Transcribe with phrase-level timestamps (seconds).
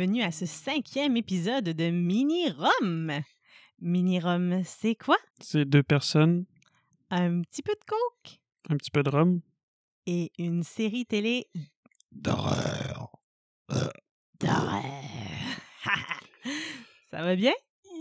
[0.00, 3.12] bienvenue à ce cinquième épisode de Mini-Rom.
[3.82, 5.18] Mini-Rom, c'est quoi?
[5.42, 6.46] C'est deux personnes,
[7.10, 9.42] Un petit peu de coke un petit peu de rhum.
[10.06, 11.48] et une série télé
[12.12, 13.10] D'horreur.
[14.40, 14.82] d'horreur.
[17.10, 17.52] Ça va bien?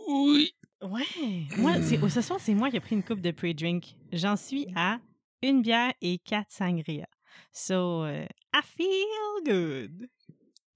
[0.07, 0.53] Oui.
[0.81, 1.03] Ouais.
[1.57, 3.97] Moi, c'est, ce soir, c'est moi qui ai pris une coupe de pre-drink.
[4.13, 5.01] J'en suis à
[5.41, 7.07] une bière et quatre sangria.
[7.51, 10.07] So, euh, I feel good.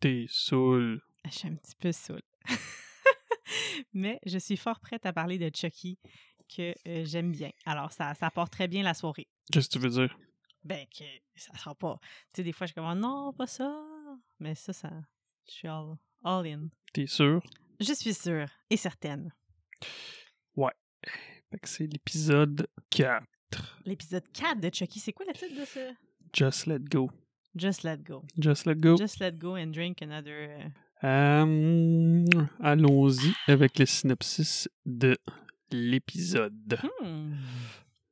[0.02, 1.02] T'es saoul.
[1.26, 2.22] Je suis un petit peu saoule.
[3.94, 5.98] Mais je suis fort prête à parler de Chucky
[6.56, 7.52] que euh, j'aime bien.
[7.66, 9.28] Alors, ça, ça apporte très bien la soirée.
[9.52, 10.18] Qu'est-ce que tu veux dire?
[10.64, 11.04] Ben, que
[11.36, 12.00] ça sera pas.
[12.34, 13.84] Tu sais, des fois, je suis comme, non, pas ça.
[14.40, 14.92] Mais ça, ça.
[15.48, 16.70] Je suis all, all in.
[16.94, 17.42] T'es sûr?
[17.80, 19.32] Je suis sûre et certaine.
[21.54, 23.24] Fait que c'est l'épisode 4.
[23.86, 25.94] L'épisode 4 de Chucky, c'est quoi le titre de ce?
[26.34, 27.12] Just let go.
[27.56, 28.26] Just let go.
[28.40, 28.98] Just let go.
[28.98, 30.74] Just let go and drink another.
[31.04, 32.26] Euh,
[32.62, 35.18] Allons-y avec le synopsis de
[35.72, 36.80] l'épisode.
[37.02, 37.34] Hmm.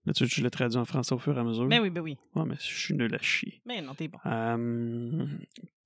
[0.05, 1.67] Là, tu je le traduis en français au fur et à mesure?
[1.67, 2.17] Ben oui, ben oui.
[2.35, 3.61] Ouais, mais je suis nul à chier.
[3.65, 4.17] Ben non, t'es bon.
[4.25, 5.27] Euh,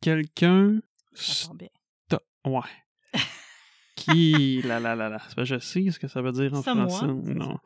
[0.02, 0.80] Quelqu'un.
[1.14, 1.68] Ça bien.
[2.46, 2.62] Ouais.
[4.12, 4.62] Qui.
[4.64, 5.20] La la.
[5.28, 6.90] C'est pas- Je sais ce que ça veut dire en Someone.
[6.90, 7.34] français.
[7.34, 7.58] Non.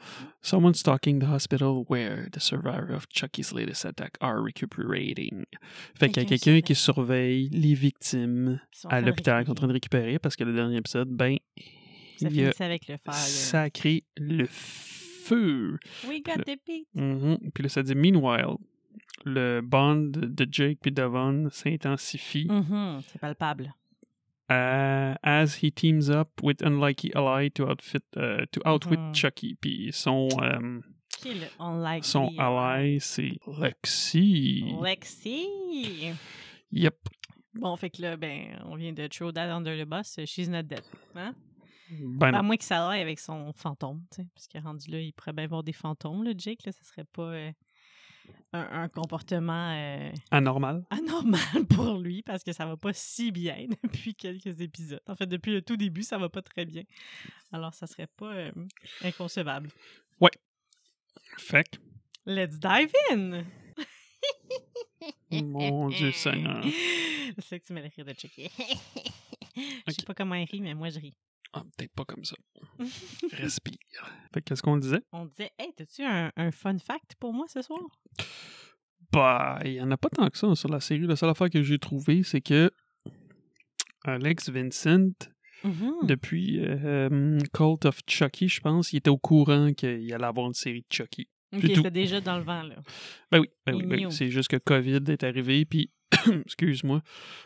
[0.42, 5.45] Someone stalking the hospital where the survivor of Chucky's latest attack are recuperating.
[6.00, 9.55] Fait qu'il y a Quelqu'un qui surveille les victimes sont à l'hôpital qui est en
[9.55, 10.20] train de récupérer.
[10.20, 11.38] parce que le dernier épisode, ben,
[12.17, 13.14] Ça il a avec le fire.
[13.14, 15.78] sacré le feu.
[16.08, 16.88] We got the beat.
[16.94, 17.38] Mhm.
[17.54, 18.55] Puis là, ça dit Meanwhile,
[19.26, 23.73] le bond de Jake puis Devon s'intensifie Mhm, C'est palpable.
[24.49, 29.14] Uh, as he teams up with Unlikely Ally to outfit uh, to outwit Mhm.
[29.14, 29.55] Chucky.
[29.55, 30.27] Puis son
[31.21, 32.04] Qui est le unlikely?
[32.08, 34.64] son euh, ally c'est Lexi.
[34.82, 36.14] Lexi.
[36.71, 36.95] Yep.
[37.55, 40.20] Bon, fait que là, ben, on vient de throw that under the bus.
[40.26, 40.83] She's not dead.
[41.16, 41.33] Hein?
[41.92, 44.27] Ben À moins que ça aille avec son fantôme, tu sais.
[44.36, 46.64] Parce qu'il est rendu là, il pourrait bien voir des fantômes, là, Jake.
[46.66, 47.52] Là, ça serait pas euh,
[48.54, 50.86] un, un comportement euh, Anormal.
[50.90, 55.02] anormal pour lui parce que ça va pas si bien depuis quelques épisodes.
[55.08, 56.84] En fait, depuis le tout début, ça va pas très bien.
[57.52, 58.52] Alors, ça serait pas euh,
[59.04, 59.70] inconcevable.
[61.38, 61.78] Fait que,
[62.26, 63.44] Let's dive in!
[65.32, 66.61] mon Dieu Seigneur.
[66.64, 68.50] Je sais que tu m'as rire de Chucky.
[69.56, 71.16] Je sais pas comment il rit, mais moi, je ris.
[71.54, 72.36] Ah, peut-être pas comme ça.
[73.33, 73.77] Respire.
[74.33, 75.02] Fait que qu'est-ce qu'on disait?
[75.11, 77.82] On disait, hey, t'as-tu un, un fun fact pour moi ce soir?
[79.11, 81.08] Bah, il y en a pas tant que ça sur la série.
[81.08, 82.71] La seule affaire que j'ai trouvée, c'est que
[84.05, 85.11] Alex Vincent,
[85.64, 85.93] Mhm.
[86.04, 90.54] depuis euh, Cult of Chucky, je pense, il était au courant qu'il allait avoir une
[90.54, 91.27] série de Chucky.
[91.54, 92.76] Ok, c'était déjà dans le vent, là.
[93.31, 94.11] Ben oui, ben oui, ben oui.
[94.11, 95.92] c'est juste que COVID est arrivé, puis,
[96.45, 97.02] excuse-moi,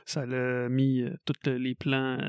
[0.06, 2.20] ça l'a mis euh, tous les plans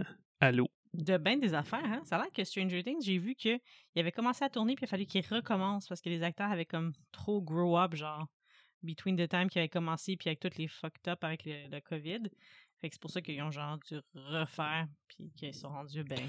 [0.40, 0.68] à l'eau.
[0.94, 2.02] De bien des affaires, hein?
[2.04, 3.60] Ça a l'air que Stranger Things, j'ai vu qu'il
[3.96, 6.66] avait commencé à tourner, puis il a fallu qu'il recommence parce que les acteurs avaient
[6.66, 8.28] comme trop grow up, genre,
[8.82, 12.30] between the time qu'il avait commencé, puis avec toutes les fucked up avec le COVID.
[12.80, 16.20] Fait que c'est pour ça qu'ils ont genre dû refaire, puis qu'ils sont rendus, ben,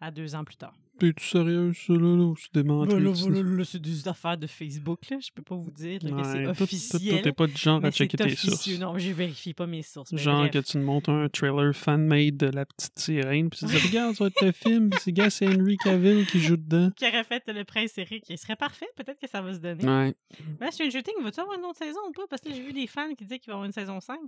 [0.00, 0.74] à deux ans plus tard.
[0.98, 4.38] T'es-tu sérieux, ça, là, là, ou c'est des Ben là, voilà, là, c'est des affaires
[4.38, 5.18] de Facebook, là.
[5.20, 7.12] Je peux pas vous dire là, que c'est officiel.
[7.12, 8.78] Toi, t'es pas du genre à checker tes sources.
[8.78, 10.14] Non, je vérifie pas mes sources.
[10.16, 13.76] Genre que tu nous montres un trailer fan-made de la petite sirène, puis tu dis
[13.76, 16.90] regarde, ça va être le film, puis c'est gars, c'est Henry Cavill qui joue dedans.
[16.96, 18.24] Qui aurait fait le prince Eric.
[18.30, 19.84] Il serait parfait, peut-être que ça va se donner.
[19.84, 20.14] Ouais.
[20.60, 22.26] Ben, Stranger Things, va-tu avoir une autre saison ou pas?
[22.28, 24.18] Parce que là, j'ai vu des fans qui disaient qu'il va avoir une saison 5.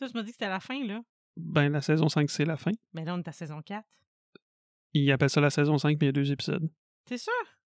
[0.00, 1.02] Toi, tu m'as dit que c'était la fin, là.
[1.36, 2.70] Ben, la saison 5, c'est la fin.
[2.94, 3.86] Mais là, on est à saison 4.
[4.94, 6.70] Ils appellent ça la saison 5, mais il y a deux épisodes.
[7.04, 7.32] T'es sûr?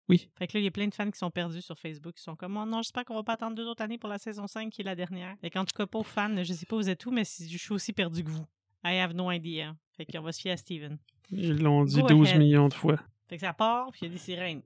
[0.10, 0.32] Oui.
[0.36, 2.24] Fait que là, il y a plein de fans qui sont perdus sur Facebook, qui
[2.24, 4.48] sont comme, oh non, j'espère qu'on va pas attendre deux autres années pour la saison
[4.48, 5.36] 5, qui est la dernière.
[5.40, 7.58] Fait qu'en tout cas, pauvres fans, je sais pas où vous êtes où, mais je
[7.58, 8.46] suis aussi perdu que vous.
[8.84, 9.76] I have no idea.
[9.96, 10.98] Fait qu'on va se fier à Steven.
[11.30, 12.40] Ils l'ont dit Go 12 ahead.
[12.40, 13.00] millions de fois.
[13.28, 14.64] Fait que ça part, puis il y a des sirènes.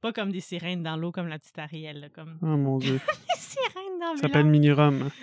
[0.00, 2.94] Pas comme des sirènes dans l'eau, comme la petite Ariel, là, comme Oh mon dieu.
[3.34, 5.08] des sirènes dans Ça s'appelle l'eau.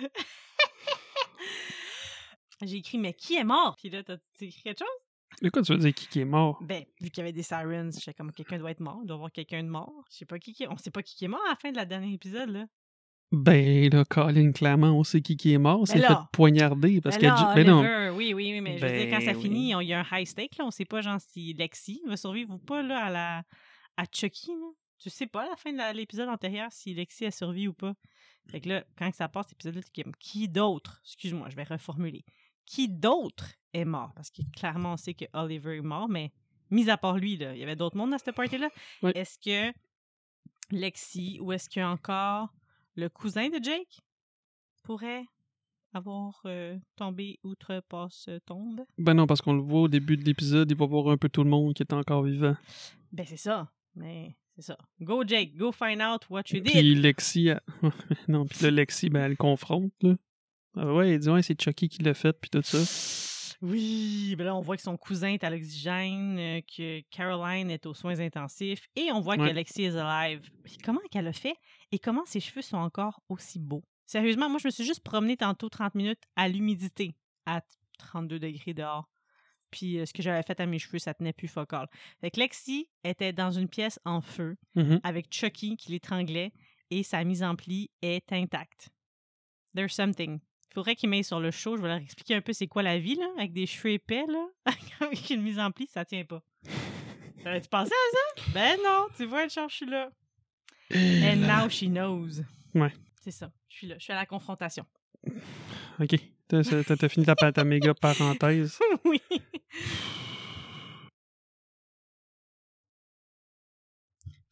[2.62, 3.76] J'ai écrit, mais qui est mort?
[3.78, 4.88] Puis là, t'as écrit quelque chose?
[5.42, 6.58] De quoi tu veux dire qui, qui est mort?
[6.62, 9.16] Ben, vu qu'il y avait des sirens, j'étais comme quelqu'un doit être mort, il doit
[9.16, 10.04] y avoir quelqu'un de mort.
[10.10, 10.68] Je sais pas qui qui est.
[10.68, 12.64] On sait pas qui qui est mort à la fin de la dernière épisode, là.
[13.32, 15.80] Ben là, Colin, clairement, on sait qui, qui est mort.
[15.80, 16.08] Ben C'est là.
[16.08, 17.26] fait poignarder parce Ben que.
[17.26, 17.80] là, Ben non.
[18.16, 19.84] Oui, oui, oui, mais je veux dire, quand ça Ben finit, oui.
[19.84, 20.64] il y a un high stake, là.
[20.64, 23.42] On sait pas, genre, si Lexi va survivre ou pas, là, à la
[23.98, 24.70] à Chucky, là.
[24.98, 27.94] Tu sais pas, à la fin de l'épisode antérieur, si Lexi a survécu ou pas.
[28.48, 31.64] Fait que là, quand ça passe, cet épisode-là, t'es comme, qui d'autre, excuse-moi, je vais
[31.64, 32.24] reformuler,
[32.64, 34.12] qui d'autre est mort?
[34.14, 36.32] Parce que clairement, on sait que Oliver est mort, mais
[36.70, 38.68] mis à part lui, là, il y avait d'autres mondes dans cette party-là.
[39.02, 39.12] Oui.
[39.14, 39.76] Est-ce que
[40.70, 42.52] Lexi ou est-ce qu'il y a encore
[42.94, 44.00] le cousin de Jake
[44.82, 45.26] pourrait
[45.92, 48.84] avoir euh, tombé outre-passe-tombe?
[48.98, 51.28] Ben non, parce qu'on le voit au début de l'épisode, il va voir un peu
[51.28, 52.56] tout le monde qui est encore vivant.
[53.12, 54.76] Ben c'est ça, mais c'est ça.
[55.00, 56.72] Go Jake, go find out what you did.
[56.72, 57.60] Puis Lexi, elle-
[58.28, 60.14] non, puis là, Lexi, ben, elle le confronte, là.
[60.78, 62.78] Ah ouais, elle dit, ouais, c'est Chucky qui l'a fait, puis tout ça.
[63.62, 67.86] Oui, ben là, on voit que son cousin est à l'oxygène, euh, que Caroline est
[67.86, 69.48] aux soins intensifs, et on voit Ouais.
[69.48, 70.50] que Lexi is alive.
[70.64, 71.56] Puis comment qu'elle a fait
[71.92, 73.82] et comment ses cheveux sont encore aussi beaux?
[74.04, 77.14] Sérieusement, moi, je me suis juste promenée tantôt 30 minutes à l'humidité,
[77.46, 77.62] à
[77.98, 79.08] 32 degrés dehors.
[79.70, 81.88] Puis euh, ce que j'avais fait à mes cheveux, ça tenait plus focal.
[82.20, 85.00] Fait que Lexi était dans une pièce en feu Mhm.
[85.02, 86.52] avec Chucky qui l'étranglait
[86.90, 88.88] et sa mise en pli est intacte.
[89.74, 90.38] There's something.
[90.70, 91.76] Il faudrait qu'il m'aille sur le show.
[91.76, 94.24] Je vais leur expliquer un peu c'est quoi la vie, là, avec des cheveux épais,
[94.28, 94.46] là,
[95.00, 96.42] avec une mise en pli, ça tient pas.
[97.42, 98.50] T'aurais-tu pensé à ça?
[98.54, 100.10] Ben non, tu vois, je suis là.
[100.94, 102.40] And now she knows.
[102.74, 102.92] Ouais.
[103.22, 103.50] C'est ça.
[103.68, 103.96] Je suis là.
[103.98, 104.84] Je suis à la confrontation.
[106.00, 106.14] OK.
[106.48, 108.78] T'as fini ta, ta méga parenthèse.
[109.04, 109.20] oui.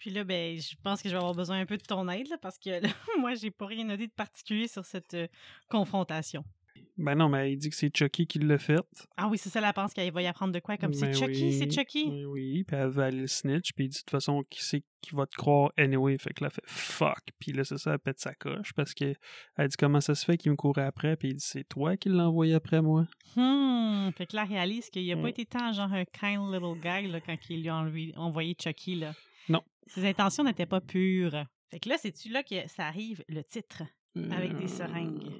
[0.04, 2.28] Puis là, ben, je pense que je vais avoir besoin un peu de ton aide,
[2.42, 2.88] parce que là,
[3.18, 5.28] moi, j'ai pas rien noté de particulier sur cette euh,
[5.70, 6.44] confrontation.
[6.96, 8.80] Ben non, mais il dit que c'est Chucky qui l'a fait.
[9.16, 10.76] Ah oui, c'est ça, la pense qu'elle va y apprendre de quoi?
[10.76, 11.52] Comme c'est Ben Chucky, oui.
[11.52, 12.04] c'est Chucky.
[12.08, 14.64] Oui, oui, puis elle va aller le snitch, puis il dit de toute façon, qui
[14.64, 16.16] c'est qui va te croire anyway?
[16.18, 17.20] Fait que là, elle fait fuck.
[17.38, 19.14] Puis là, c'est ça, elle pète sa coche parce que
[19.56, 21.96] elle dit comment ça se fait qu'il me courait après, puis il dit c'est toi
[21.96, 23.06] qui l'as envoyé après moi.
[23.36, 24.10] Hmm.
[24.16, 27.08] Fait que là, elle réalise qu'il a pas été tant genre un kind little guy
[27.08, 27.84] là, quand il lui a
[28.16, 28.94] envoyé Chucky.
[28.94, 29.12] Là.
[29.48, 29.62] Non.
[29.86, 31.44] Ses intentions n'étaient pas pures.
[31.70, 33.82] Fait que là, c'est-tu là que ça arrive, le titre?
[34.30, 35.32] Avec des seringues?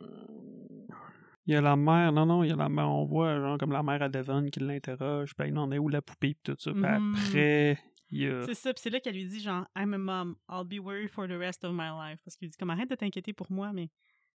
[1.47, 3.59] Il y a la mère, non, non, il y a la mère, on voit genre
[3.59, 6.55] comme la mère à Devon qui l'interroge, puis elle on est où la poupée, puis
[6.55, 6.73] tout ça.
[6.73, 7.15] Puis Mhm.
[7.17, 7.79] après,
[8.11, 8.47] il y a.
[8.47, 11.11] C'est ça, puis c'est là qu'elle lui dit genre I'm a mom, I'll be worried
[11.11, 12.21] for the rest of my life.
[12.25, 13.91] Parce qu'il dit comme arrête de t'inquiéter pour moi, mais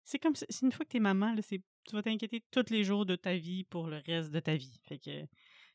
[0.04, 2.84] c'est comme c'est une fois que t'es maman, là, c'est tu vas t'inquiéter tous les
[2.84, 4.78] jours de ta vie pour le reste de ta vie.
[4.84, 5.24] Fait que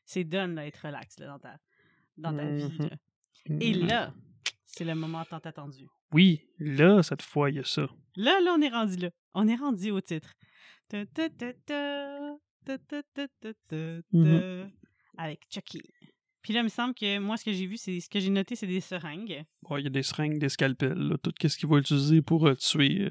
[0.04, 1.56] c'est done là, être relax là, dans ta
[2.16, 2.78] dans ta vie.
[2.78, 2.88] Mhm.
[2.88, 3.56] là.
[3.60, 4.14] Et là,
[4.66, 5.86] c'est le moment tant attendu.
[6.12, 7.88] Oui, là, cette fois, il y a ça.
[8.16, 9.10] Là, là, on est rendu là.
[9.34, 10.32] On est rendu au titre.
[14.12, 14.70] Mmh
[15.16, 15.80] avec Chucky.
[16.42, 18.30] Puis là, il me semble que moi, ce que j'ai vu, c'est ce que j'ai
[18.30, 19.44] noté, c'est des seringues.
[19.70, 22.46] Ouais, il y a des seringues, des scalpels, là, tout ce qu'il va utiliser pour
[22.46, 23.10] euh, tuer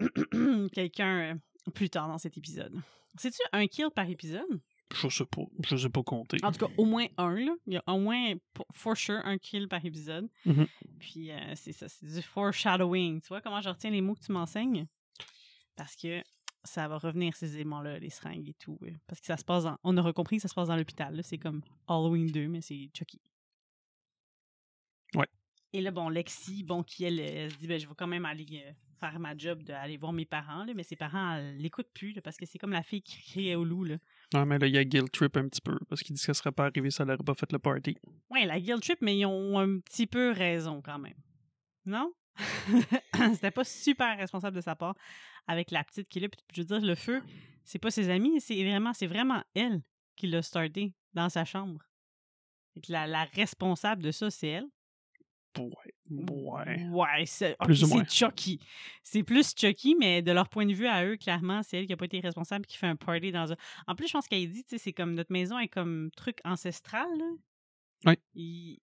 [0.00, 0.68] euh.
[0.72, 1.34] quelqu'un
[1.66, 2.72] euh, plus tard dans cet épisode.
[3.18, 4.60] C'est-tu un kill par épisode?
[4.94, 5.42] Je sais pas.
[5.64, 6.36] Je sais pas compter.
[6.42, 7.54] En tout cas, au moins un, là.
[7.66, 8.34] Il y a au moins,
[8.72, 10.28] for sure, un kill par épisode.
[10.44, 10.64] Mmh
[11.00, 13.20] Puis euh, c'est ça, c'est du foreshadowing.
[13.20, 14.86] Tu vois comment je retiens les mots que tu m'enseignes?
[15.76, 16.22] Parce que
[16.64, 18.78] ça va revenir, ces éléments-là, les seringues et tout.
[18.82, 19.76] euh, Parce que ça se passe dans...
[19.84, 21.20] On aura compris que ça se passe dans l'hôpital.
[21.22, 23.20] C'est comme Halloween 2, mais c'est Chucky.
[25.14, 25.28] Ouais.
[25.72, 28.24] Et là, bon, Lexi, bon, qui elle, elle se dit, ben, je vais quand même
[28.24, 31.90] aller euh, faire ma job d'aller voir mes parents, là, mais ses parents, elle l'écoutent
[31.92, 33.96] plus, là, parce que c'est comme la fille qui criait au loup, là.
[34.32, 36.26] Non, mais là, il y a guilt trip un petit peu, parce qu'il dit que
[36.26, 37.96] ça serait pas arrivé, ça n'aurait pas fait le party.
[38.30, 41.16] Ouais, la guilt trip, mais ils ont un petit peu raison quand même.
[41.86, 42.12] Non?
[43.34, 44.94] C'était pas super responsable de sa part
[45.46, 46.28] avec la petite qui est là.
[46.28, 47.22] Puis, Je veux dire, le feu,
[47.64, 49.82] c'est pas ses amis, c'est vraiment, c'est vraiment elle
[50.16, 51.80] qui l'a starté dans sa chambre.
[52.82, 54.66] Que la, la responsable de ça, c'est elle.
[55.56, 55.94] Ouais.
[56.10, 56.86] Ouais.
[56.90, 58.04] Ouais, c'est Plus ok, ou moins.
[58.08, 58.58] c'est Chucky.
[59.04, 61.92] C'est plus Chucky, mais de leur point de vue à eux, clairement, c'est elle qui
[61.92, 63.56] a pas été responsable qui fait un party dans un.
[63.86, 66.38] En plus, je pense qu'elle dit, tu sais, c'est comme notre maison est comme truc
[66.44, 67.06] ancestral.
[68.04, 68.14] Là.
[68.34, 68.80] Il-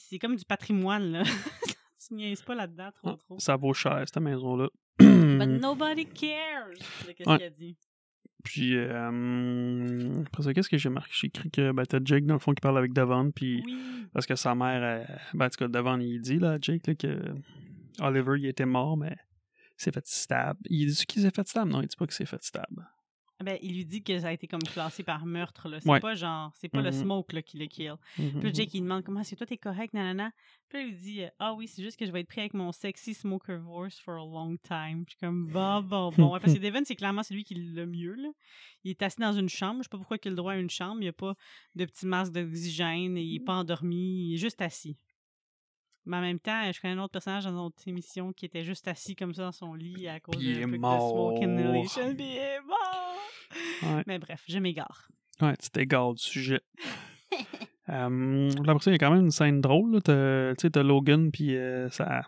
[0.00, 1.22] c'est comme du patrimoine, là.
[2.08, 3.38] tu niaises pas là-dedans trop, Ah, trop.
[3.38, 4.68] Ça vaut cher, cette maison-là.
[4.98, 6.68] But nobody cares.
[7.04, 7.38] C'est Qu'est-ce Ouais.
[7.38, 7.76] qu'elle dit?
[8.44, 11.12] Puis, euh, après ça, qu'est-ce que j'ai marqué?
[11.14, 14.06] J'ai écrit que ben, t'as Jake, dans le fond, qui parle avec Devon, puis Oui.
[14.12, 16.94] parce que sa mère, elle- ben, en tout cas, Devon, il dit, là, Jake, là,
[16.96, 17.34] que
[18.00, 19.16] Oliver, il était mort, mais
[19.78, 20.56] il s'est fait stab.
[20.68, 21.68] Il dit qu'il s'est fait stab?
[21.68, 22.66] Non, il dit pas qu'il s'est fait stab.
[23.42, 25.68] Ben, il lui dit que ça a été comme classé par meurtre.
[25.68, 25.80] là.
[25.80, 26.00] C'est Ouais.
[26.00, 27.02] pas genre, c'est pas le Mhm.
[27.02, 27.94] smoke là, qui le kill.
[28.18, 28.40] Mhm.
[28.40, 30.30] Puis Jake, il demande comment que toi, t'es correct, nanana.
[30.68, 32.40] Puis là, il lui dit, euh, ah oui, c'est juste que je vais être pris
[32.40, 35.04] avec mon sexy smoker voice for a long time.
[35.06, 36.32] Je suis comme, bon, bon, bon.
[36.32, 38.28] Ouais, parce que Devon, c'est clairement celui qui l'a mieux, là.
[38.84, 39.78] Il est assis dans une chambre.
[39.78, 40.96] Je sais pas pourquoi il a le droit à une chambre.
[40.96, 41.34] Il n'y a pas
[41.74, 43.16] de petit masque d'oxygène.
[43.16, 44.28] Il est pas endormi.
[44.30, 44.96] Il est juste assis.
[46.04, 48.64] Mais en même temps, je connais un autre personnage dans une autre émission qui était
[48.64, 52.14] juste assis comme ça dans son lit à cause de smoke inhalation.
[52.16, 53.21] Puis il est mort!
[53.82, 54.02] Ouais.
[54.06, 55.08] Mais bref, je m'égare.
[55.40, 56.60] Ouais, tu t'égares du sujet.
[57.88, 60.00] euh, là, après ça, il y a quand même une scène drôle.
[60.04, 62.22] Tu sais, t'as Logan, puis euh, sa,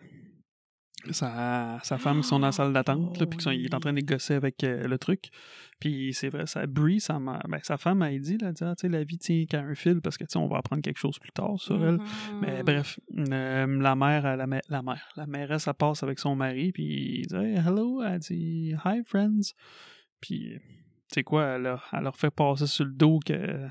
[1.10, 3.80] sa, sa femme qui sont dans la salle d'attente, puis qu'ils sont- il est en
[3.80, 5.28] train de négocier avec euh, le truc.
[5.78, 9.04] Puis c'est vrai, ça Brie, sa, ma- ben, sa femme, elle dit, là, Ah, la
[9.04, 11.32] vie tient qu'à un fil, parce que, tu sais, on va apprendre quelque chose plus
[11.32, 11.98] tard sur elle.
[12.40, 12.64] Mais Mhm.
[12.64, 16.72] bref, euh, la mère, la, mè- la mère, la mairesse, elle passe avec son mari,
[16.72, 19.52] puis il dit hey, hello, elle dit hi friends.
[20.20, 20.58] Puis,
[21.14, 23.68] sais quoi, elle leur, elle leur fait passer sur le dos que.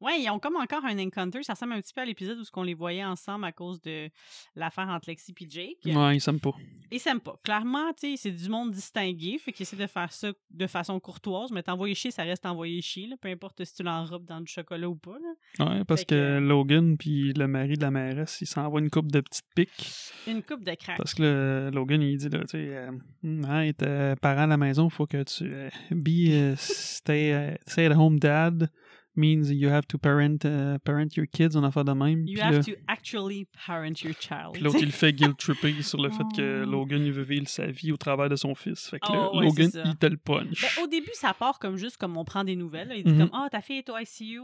[0.00, 1.42] Ouais, ils ont comme encore un encounter.
[1.42, 4.08] Ça ressemble un petit peu à l'épisode où on les voyait ensemble à cause de
[4.54, 5.96] l'affaire entre Lexi et Jake.
[5.96, 6.54] Ouais, ils s'aiment pas.
[6.90, 7.34] Ils s'aiment pas.
[7.42, 9.38] Clairement, c'est du monde distingué.
[9.38, 11.50] Fait qu'ils essaient de faire ça de façon courtoise.
[11.50, 13.06] Mais t'envoyer chier, ça reste envoyer chier.
[13.06, 15.16] Là, peu importe si tu l'enrobes dans du chocolat ou pas.
[15.58, 15.66] Là.
[15.66, 19.10] Ouais, parce que, que- Logan puis le mari de la mairesse, ils s'envoient une coupe
[19.10, 19.90] de petites piques.
[20.26, 20.98] Une coupe de crack.
[20.98, 22.90] Parce que là, Logan, il dit, là, tu sais, euh,
[23.24, 27.32] hein, être euh, parent à la maison, il faut que tu euh, be euh, stay,
[27.32, 28.70] euh, stay at home dad
[29.16, 32.26] means you have to parent, euh, parent your kids, on a fait de même.
[32.26, 34.52] You have là, to actually parent your child.
[34.54, 36.70] puis l'autre, il fait guilt tripper sur le fait que Oh.
[36.70, 38.88] Logan, il veut vivre sa vie au travers de son fils.
[38.90, 40.62] Fait que là, Oh, ouais, Logan, il te le punch.
[40.76, 42.88] Ben, au début, ça part comme juste comme on prend des nouvelles.
[42.88, 42.96] là.
[42.96, 43.28] Il dit Mhm.
[43.28, 44.40] comme Ah, ta fille est au ICU.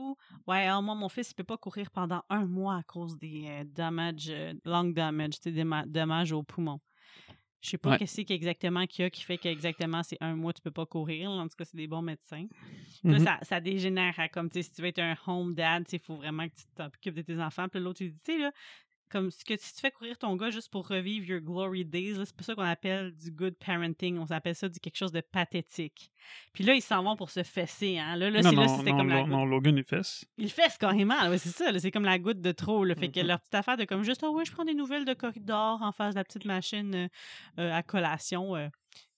[0.47, 3.45] Ouais, ah, moi, mon fils, il peut pas courir pendant un mois à cause des
[3.49, 6.81] euh, dommages, euh, lung damage, des ma- dommages aux poumons.
[7.63, 7.99] Je sais pas Ouais.
[7.99, 8.17] qu'est-ce
[8.87, 11.31] qu'il y a qui fait qu'exactement c'est un mois, tu peux pas courir.
[11.31, 12.47] En tout cas, c'est des bons médecins.
[13.03, 13.25] Puis là, Mhm.
[13.25, 15.99] ça, ça dégénère à comme, tu sais, si tu veux être un home dad, il
[16.01, 17.69] faut vraiment que tu t'occupes de tes enfants.
[17.69, 18.51] Puis l'autre, il dit, tu sais, là,
[19.13, 22.15] comme si, que, si tu fais courir ton gars juste pour revivre your glory days,
[22.25, 24.19] c'est pas ça qu'on appelle du good parenting.
[24.19, 26.11] On appelle ça du quelque chose de pathétique.
[26.53, 27.99] Puis là, ils s'en vont pour se fesser.
[27.99, 28.17] Hein.
[28.17, 29.31] Là, là, non, là, non, c'était non, comme la non, goutte.
[29.31, 30.25] non, Logan, il fesse.
[30.39, 31.29] Ils fessent carrément.
[31.29, 31.79] ouais, c'est ça.
[31.79, 32.85] C'est comme la goutte de trop.
[32.85, 32.95] Là.
[32.95, 33.27] Fait que Mhm.
[33.27, 35.93] leur petite affaire de comme juste, ah oui, je prends des nouvelles de corridor en
[35.93, 37.09] face de la petite machine euh,
[37.59, 38.57] euh, à collation.
[38.57, 38.69] euh,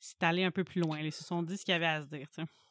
[0.04, 1.00] c'est allé un peu plus loin.
[1.00, 2.26] Ils se sont dit ce qu'il y avait à se dire.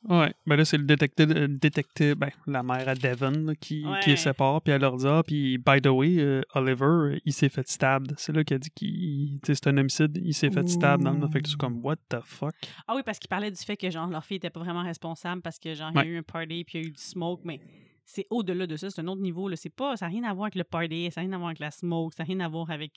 [0.08, 3.84] Ouais, ben là, c'est le détective, euh, détective ben, la mère à Devon, là, qui,
[4.04, 7.34] qui les sépare, puis elle leur dit, ah, puis by the way, euh, Oliver, il
[7.34, 8.08] s'est fait stab.
[8.18, 11.42] C'est là qu'elle dit qu'il, c'est un homicide, il s'est fait stab dans le, fait
[11.42, 12.54] que c'est comme, what the fuck?
[12.88, 15.42] Ah oui, parce qu'il parlait du fait que genre leur fille était pas vraiment responsable
[15.42, 17.02] parce que genre il y a eu un party puis il y a eu du
[17.02, 17.60] smoke, mais
[18.06, 19.48] c'est au-delà de ça, c'est un autre niveau.
[19.50, 19.56] Là.
[19.56, 21.48] C'est pas, ça n'a rien à voir avec le party, ça n'a rien à voir
[21.48, 22.92] avec la smoke, ça n'a rien à voir avec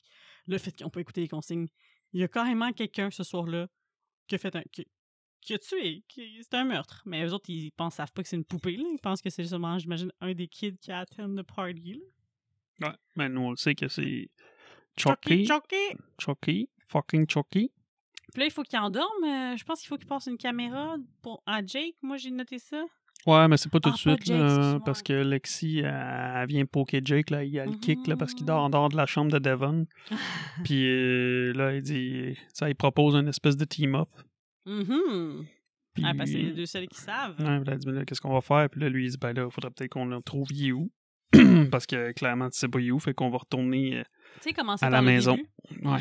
[0.47, 1.69] le fait qu'ils n'ont pas écouté les consignes.
[2.13, 3.69] Il y a carrément quelqu'un ce soir-là
[4.27, 4.63] qui a fait un.
[4.73, 4.87] qui,
[5.41, 6.03] qui a tué.
[6.09, 7.03] C'est un meurtre.
[7.07, 8.77] Mais eux autres, ils pensent, savent pas que c'est une poupée.
[8.77, 8.85] Là.
[8.93, 12.01] Ils pensent que c'est justement, j'imagine, un des kids qui a atteint le party.
[12.81, 12.89] Là.
[12.89, 12.95] Ouais.
[13.15, 14.29] Ben, nous, on le sait que c'est
[14.97, 15.97] Chucky, Chucky, Chucky!
[16.19, 17.71] Chucky, fucking Chucky.
[18.33, 19.25] Puis là, il faut qu'il endorme.
[19.25, 21.97] euh, je pense qu'il faut qu'il passe une caméra pour, à Jake.
[22.03, 22.85] Moi, j'ai noté ça.
[23.27, 26.33] Ouais, mais c'est pas tout Ah, de pas suite, Jake, là, parce que Lexi, elle,
[26.37, 28.89] elle vient poker Jake, là, il a le kick, là, parce qu'il dort en dehors
[28.89, 29.87] de la chambre de Devon.
[30.65, 34.09] Puis euh, là, il dit, ça, il propose une espèce de team-up.
[34.65, 35.45] Mhm.
[35.95, 37.35] Puis, Ah, parce que c'est les deux seuls qui savent.
[37.41, 38.69] Ouais, là, elle dit, Mais là, qu'est-ce qu'on va faire?
[38.71, 40.91] Puis là, lui, il dit, ben là, il faudrait peut-être qu'on le trouve où.
[41.73, 43.99] Parce que clairement, tu sais pas où, fait qu'on va retourner.
[43.99, 44.03] euh,
[44.87, 45.37] À la maison.
[45.83, 46.01] ouais.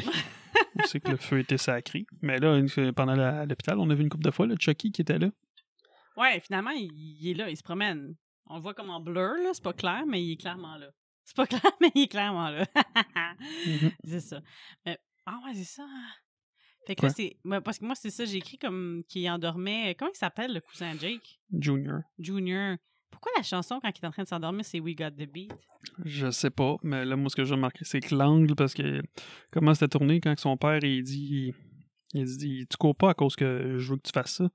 [0.77, 2.05] On sait que le feu était sacré.
[2.21, 3.15] Mais là, une- pendant
[3.45, 5.29] l'hôpital, on a vu une couple de fois le Chucky qui était là.
[6.17, 8.15] Ouais, finalement, il, il est là, il se promène.
[8.47, 10.89] On le voit comme en blur, là, c'est pas clair, mais il est clairement là.
[11.23, 12.65] C'est pas clair, mais il est clairement là.
[13.65, 13.91] Mhm.
[14.05, 14.41] c'est ça.
[14.85, 15.85] Mais- ah ouais, c'est ça.
[16.85, 17.09] Fait que Quoi?
[17.09, 17.37] là, c'est.
[17.63, 19.95] parce que moi, c'est ça, j'ai écrit comme qu'il endormait.
[19.97, 21.39] Comment il s'appelle, le cousin Jake?
[21.51, 22.01] Junior.
[22.19, 22.77] Junior.
[23.09, 25.51] Pourquoi la chanson, quand il est en train de s'endormir, c'est We Got the Beat?
[26.03, 29.01] Je sais pas, mais là, moi, ce que j'ai remarqué, c'est que l'angle, parce que
[29.51, 31.53] comment c'était tourné quand son père, il dit,
[32.21, 34.49] il dit, tu cours pas à cause que je veux que tu fasses ça.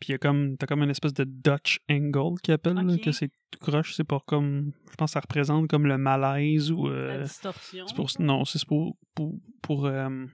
[0.00, 2.96] Puis il y a comme, t'as comme une espèce de Dutch angle qui appelle, là,
[2.98, 6.86] que c'est croche, c'est pour comme, je pense que ça représente comme le malaise ou,
[6.88, 7.84] La euh, distorsion.
[7.88, 10.24] c'est pour, non, c'est pour, pour, pour, euh,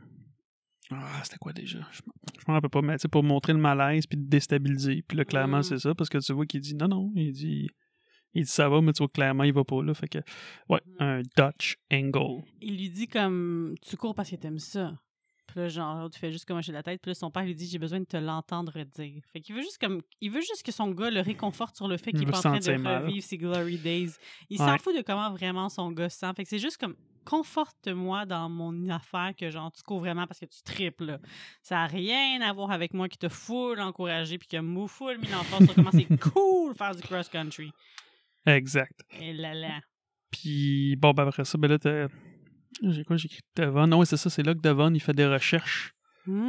[0.91, 1.79] ah, c'était quoi déjà?
[1.93, 2.01] Je
[2.39, 5.03] je m'en rappelle pas, mais c'est pour montrer le malaise puis de déstabiliser.
[5.09, 5.63] Puis là, clairement, Mm.
[5.63, 7.69] c'est ça, parce que tu vois qu'il dit non, non, il dit,
[8.35, 9.95] il dit ça va, mais tu vois clairement, il va pas là.
[9.95, 10.19] Fait que,
[10.69, 11.03] ouais, Mm.
[11.03, 12.43] un Dutch angle.
[12.61, 14.93] il lui dit comme tu cours parce que t'aimes ça.
[15.55, 17.01] Puis là, genre, l'autre fait juste comme hocher la tête.
[17.01, 19.23] Puis là, son père lui dit j'ai besoin de te l'entendre dire.
[19.33, 20.01] Fait qu'il veut juste comme.
[20.21, 22.41] Il veut juste que son gars le réconforte sur le fait Il qu'il est en
[22.41, 23.05] train de mal.
[23.05, 24.11] revivre ses glory days.
[24.51, 24.67] Il Ouais.
[24.67, 26.27] s'en fout de comment vraiment son gars se sent.
[26.37, 30.41] Fait que c'est juste comme conforte-moi dans mon affaire que genre tu cours vraiment parce
[30.41, 31.19] que tu triples.
[31.63, 34.89] Ça a rien à voir avec moi qui te full encouragé puis qui a mou
[34.89, 37.71] full mis l'emphase sur comment c'est cool faire du cross-country.
[38.47, 39.01] Exact.
[39.21, 39.81] Et là là.
[40.31, 42.09] Puis, bon, ben après ça, ben là, t'as.
[42.83, 43.17] J'ai quoi?
[43.17, 43.87] J'ai écrit Devon.
[43.87, 45.95] Non, oui, c'est ça, c'est là que Devon, il fait des recherches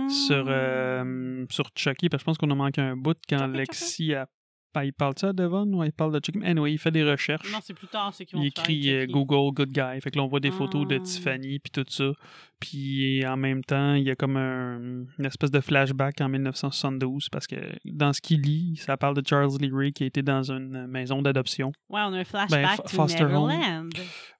[0.10, 0.50] sur, Mmh.
[0.50, 4.27] euh, sur Chucky, parce que je pense qu'on a manqué un bout quand Lexi a.
[4.75, 5.65] Ben, il parle-tu à Devon?
[5.74, 6.46] Ou il parle de Chucky?
[6.46, 7.50] Anyway, il fait des recherches.
[7.51, 9.08] Non, c'est plus tard, c'est qu'ils vont Il écrit euh.
[9.08, 10.01] Google Good Guy.
[10.01, 11.00] Fait que là, on voit des photos de Ah.
[11.00, 12.12] Tiffany puis tout ça.
[12.60, 17.29] Puis en même temps, il y a comme un- une espèce de flashback en 1972
[17.29, 17.55] parce que
[17.86, 20.88] dans ce qu'il lit, ça parle de Charles Lee Ray qui a été dans une
[20.88, 21.72] maison d'adoption.
[21.89, 23.50] Ouais, on a un flashback Ben, to foster home.
[23.50, 23.89] Neverland.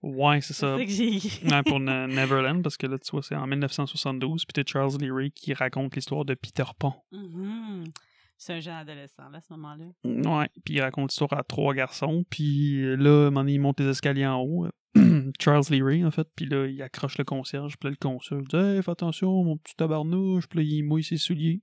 [0.04, 0.78] Ouais, c'est C'est ça.
[0.78, 1.48] ça que j'ai écrit.
[1.50, 2.08] Ouais, pour Ne-
[2.54, 4.46] Neverland, parce que là, tu vois, c'est en 1972.
[4.46, 6.96] Puis t'as Charles Lee Ray qui raconte l'histoire de Peter Pan.
[7.12, 7.84] Mhm.
[8.38, 9.86] C'est un jeune adolescent, là, à ce moment-là.
[10.04, 12.26] Ouais, puis il raconte l'histoire à trois garçons.
[12.30, 14.68] Puis euh, là, à un moment donné, il monte les escaliers en haut.
[15.40, 16.28] Charles Lee Ray, en fait.
[16.36, 17.78] Puis là, il accroche le concierge.
[17.78, 20.48] Puis là, le concierge dit Hey, fais attention, mon petit tabarnouche.
[20.48, 21.62] Puis là, il mouille ses souliers.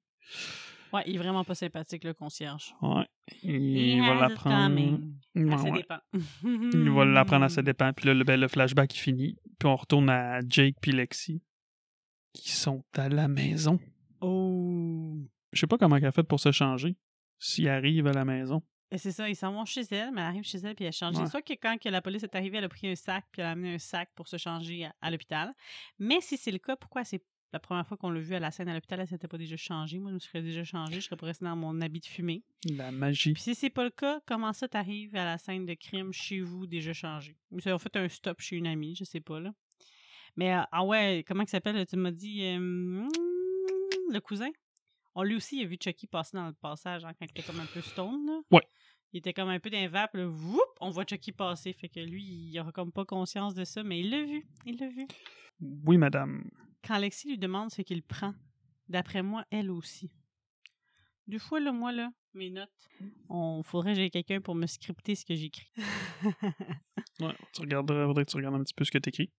[0.92, 2.74] Ouais, il est vraiment pas sympathique, le concierge.
[2.82, 3.06] Ouais.
[3.42, 4.98] Il, va l'apprendre.
[5.34, 5.78] Ouais, À ses ouais.
[5.78, 6.00] dépens.
[6.74, 7.92] Il va l'apprendre à ses dépens.
[7.94, 9.36] Puis là, le, ben, le flashback il finit.
[9.58, 11.42] Puis on retourne à Jake puis Lexi
[12.34, 13.78] qui sont à la maison.
[14.20, 15.16] Oh!
[15.52, 16.97] Je sais pas comment elle a fait pour se changer.
[17.38, 18.62] S'il arrive à la maison.
[18.90, 20.92] Et c'est ça, ils s'en vont chez elle, mais elle arrive chez elle puis elle
[20.92, 21.18] change.
[21.18, 21.26] Ouais.
[21.26, 23.49] Soit que quand que la police est arrivée, elle a pris un sac puis elle
[23.49, 25.54] a amené un sac pour se changer à, à l'hôpital.
[25.99, 28.50] Mais si c'est le cas, pourquoi c'est la première fois qu'on l'a vu à la
[28.50, 29.99] scène à l'hôpital, elle s'était pas déjà changée?
[29.99, 32.44] Moi, je me serais déjà changée, je serais pas restée dans mon habit de fumée.
[32.71, 33.32] La magie.
[33.32, 36.40] Puis si c'est pas le cas, comment ça t'arrives à la scène de crime chez
[36.40, 37.37] vous déjà changé?
[37.50, 39.52] Ou ça a fait un stop chez une amie, je sais pas, là.
[40.37, 41.87] Mais, euh, ah ouais, comment il s'appelle?
[41.87, 43.06] Tu m'as dit euh,
[44.11, 44.50] le cousin?
[45.14, 47.42] On lui aussi, il a vu Chucky passer dans le passage hein, quand il était
[47.42, 48.40] comme un peu stone, là.
[48.50, 48.66] Ouais.
[49.12, 51.73] Il était comme un peu d'un vape, là, whoop, on voit Chucky passer.
[51.75, 54.47] Fait que lui, il aura comme pas conscience de ça, mais il l'a vu.
[54.64, 55.07] Il l'a vu.
[55.61, 56.49] Oui, madame.
[56.83, 58.35] Quand Alexis lui demande ce qu'il prend,
[58.88, 60.11] d'après moi, elle aussi.
[61.26, 62.88] Deux fois, là, moi, là, mes notes,
[63.28, 65.71] on faudrait que j'aie quelqu'un pour me scripter ce que j'écris.
[67.21, 69.31] Ouais, tu regarderas, faudrait que tu regardes un petit peu ce que t'écris.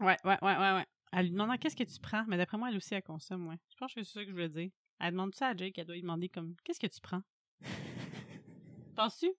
[0.00, 0.86] ouais, ouais, ouais, ouais, ouais.
[1.12, 3.58] Elle lui demande qu'est-ce que tu prends, mais d'après moi, elle aussi, elle consomme, ouais.
[3.68, 4.70] Je pense que c'est ça que je veux dire.
[5.00, 7.22] Elle demande ça à Jake, elle doit lui demander comme qu'est-ce que tu prends?
[8.96, 9.30] Penses-tu?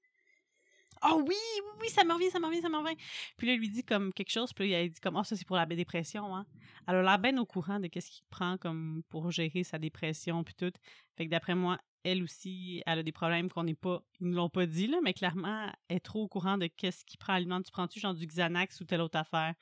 [1.04, 2.96] Oh oui, oui, oui, ça me revient, ça me revient, ça me revient.
[3.36, 5.36] Puis là, il lui dit comme quelque chose, puis là, elle dit comme, oh, ça,
[5.36, 6.46] c'est pour la dépression, hein.
[6.88, 10.44] Elle a l'air bien au courant de qu'est-ce qu'il prend comme pour gérer sa dépression,
[10.44, 10.72] puis tout.
[11.16, 14.36] Fait que d'après moi, elle aussi, elle a des problèmes qu'on n'est pas, ils ne
[14.36, 17.40] l'ont pas dit, là, mais clairement, elle est trop au courant de qu'est-ce qu'il prend.
[17.40, 19.54] Demande, tu prends-tu genre du Xanax ou telle autre affaire?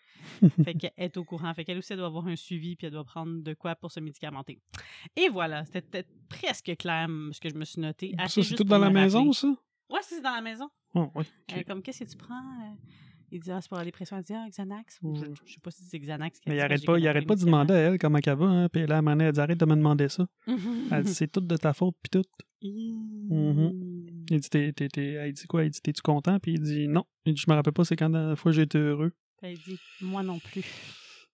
[0.64, 1.54] fait qu'elle est au courant.
[1.54, 3.92] Fait qu'elle aussi, elle doit avoir un suivi, puis elle doit prendre de quoi pour
[3.92, 4.60] se médicamenter.
[5.16, 8.16] Et voilà, c'était presque clair ce que je me suis noté.
[8.28, 9.48] Ça, c'est tout dans la maison, ça?
[9.90, 10.70] Ouais, c'est dans la maison.
[10.94, 11.26] Oh, oui.
[11.52, 12.36] Euh, comme, qu'est-ce que tu prends?
[12.36, 12.74] Euh,
[13.32, 14.18] Il dit, ah, c'est pour la dépression.
[14.18, 15.00] Elle dit, ah, Xanax?
[15.04, 15.34] Ou Je, Mm.
[15.46, 16.40] je sais pas si c'est Xanax.
[16.40, 18.36] qu'elle Mais il arrête pas, il arrête les pas de demander à elle comment elle
[18.36, 18.70] va, hein.
[18.70, 20.28] Puis là, à un moment donné, elle dit arrête de me demander ça.
[20.92, 22.28] Elle dit c'est tout de ta faute, puis tout.
[22.62, 24.26] Mhm.
[24.32, 25.64] Il dit, t'es, t'es, elle dit quoi?
[25.64, 26.40] Il dit, t'es-tu content?
[26.40, 27.06] Puis il dit, non.
[27.26, 29.12] Il dit, je me rappelle pas, c'est quand la dernière fois j'ai été heureux.
[29.42, 30.64] Elle dit, moi non plus.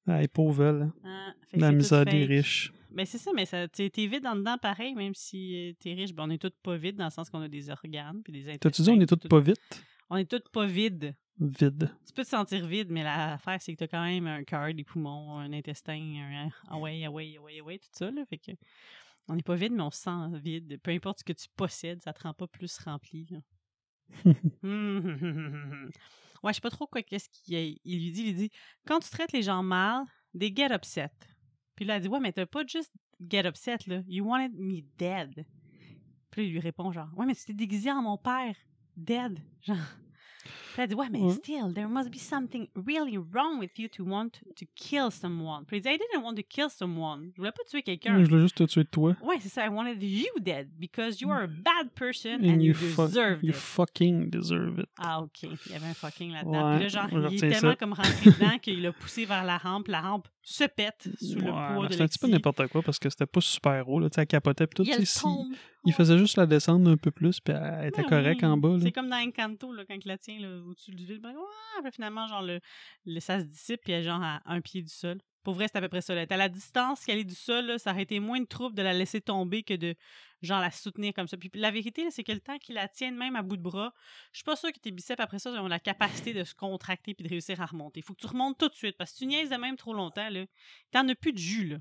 [0.08, 0.92] Ah, elle est pauvre, elle.
[1.04, 2.72] Ah, fait que La misère des riches.
[2.92, 6.14] Ben c'est ça, mais ça, t'es vide en dedans pareil, même si euh, t'es riche.
[6.14, 8.58] Ben on est toutes pas vides dans le sens qu'on a des organes puis des
[8.58, 9.84] T'as-tu dit, on est intestins, toutes pas vite?
[10.10, 11.14] On est toutes pas vides.
[11.39, 11.91] Vide.
[12.06, 14.86] Tu peux te sentir vide, mais l'affaire, c'est que t'as quand même un cœur, des
[14.86, 18.26] poumons, un intestin, un ah ouais, ah ouais, ah ouais, ah ouais, tout ça, là.
[18.26, 18.52] Fait que
[19.28, 20.80] on n'est pas vide, mais on se sent vide.
[20.82, 23.39] Peu importe ce que tu possèdes, ça te rend pas plus rempli, là.
[24.24, 24.30] ouais,
[26.43, 28.21] je sais pas trop quoi qu'est-ce qu'il il lui dit.
[28.21, 28.52] Il lui dit
[28.86, 30.06] quand tu traites les gens mal,
[30.38, 31.12] they get upset.
[31.76, 34.02] Puis là, elle dit ouais, mais t'as pas juste get upset là.
[34.08, 35.45] You wanted me dead.
[36.32, 38.56] Puis là, il lui répond genre ouais, mais tu t'es déguisé en mon père,
[38.95, 39.78] dead, genre.
[40.76, 41.32] Puis elle dit ouais, mais Ouais.
[41.32, 45.64] still, there must be something really wrong with you to want to kill someone.
[45.66, 47.32] Puis il dit I didn't want to kill someone.
[47.34, 48.22] Je voulais pas tuer quelqu'un.
[48.22, 49.16] Je voulais juste te tuer toi.
[49.24, 49.66] Ouais, c'est ça.
[49.66, 53.40] I wanted you dead because you are a bad person And and, you, you, deserve
[53.42, 53.56] you it.
[53.56, 54.90] fucking deserve it.
[55.00, 55.44] Ah, OK.
[55.44, 56.72] Il y avait un fucking là-dedans.
[56.72, 57.76] Ouais, Puis là, genre, il est tellement ça.
[57.78, 59.88] comme rentré dedans qu'il l'a poussé vers la rampe.
[59.88, 62.68] La rampe se pète sous le Ouais, poids mais de C'était un petit peu n'importe
[62.68, 64.00] quoi parce que c'était pas super haut.
[64.02, 64.10] Là.
[64.10, 64.68] Tu sais, Elle capotait.
[64.68, 65.24] Puis tout, Il a le si-
[65.88, 67.40] il faisait juste la descendre un peu plus.
[67.40, 68.76] Puis elle était Ouais, correcte en bas.
[68.82, 71.21] C'est comme dans Encanto, là, quand il la tient là, au-dessus du vide.
[71.21, 71.34] Ben,
[71.84, 72.60] puis finalement, genre, le,
[73.06, 75.19] le- ça se dissipe, puis elle est genre à un pied du sol.
[75.43, 76.15] Pour vrai, c'est à peu près ça.
[76.15, 76.25] Là.
[76.28, 78.82] À la distance qu'elle est du sol, là, ça aurait été moins de trouble de
[78.82, 79.93] la laisser tomber que de,
[80.41, 81.38] genre, la soutenir comme ça.
[81.38, 83.62] Puis la vérité, là, c'est que le temps qu'il la tienne même à bout de
[83.62, 83.93] bras,
[84.32, 87.13] je suis pas sûre que tes biceps, après ça, ont la capacité de se contracter
[87.13, 88.01] puis de réussir à remonter.
[88.01, 89.93] Faut que tu remontes tout de suite, parce que si tu niaises de même trop
[89.93, 90.45] longtemps, là,
[90.91, 91.78] t'en as plus de jus, là.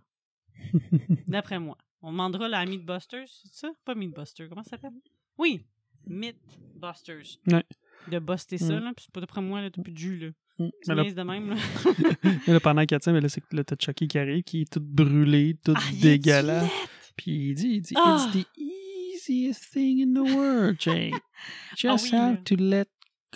[1.27, 1.79] D'après moi.
[2.03, 3.73] On demandera la Meatbusters, c'est ça?
[3.87, 4.93] Pas Meatbusters, comment ça s'appelle?
[5.39, 5.65] Oui,
[6.07, 7.39] Mythbusters.
[7.51, 7.65] Ouais.
[8.11, 8.85] De buster ça, Mm.
[8.85, 8.93] là.
[8.97, 10.29] Puis c'est pas d'après moi, là, t'as plus de jus, là.
[10.59, 10.71] Mm.
[10.89, 11.57] Mais là, de même, là.
[12.47, 14.63] mais là, pendant qu'elle tient, mais là, c'est que là, t'as Chucky qui arrive, qui
[14.63, 16.71] est tout brûlé, tout Ah, dégueulasse.
[17.17, 18.27] Puis il dit, il dit, Ah!
[18.35, 21.15] It's the easiest thing in the world, Jake.
[21.77, 22.87] Just oui, have to let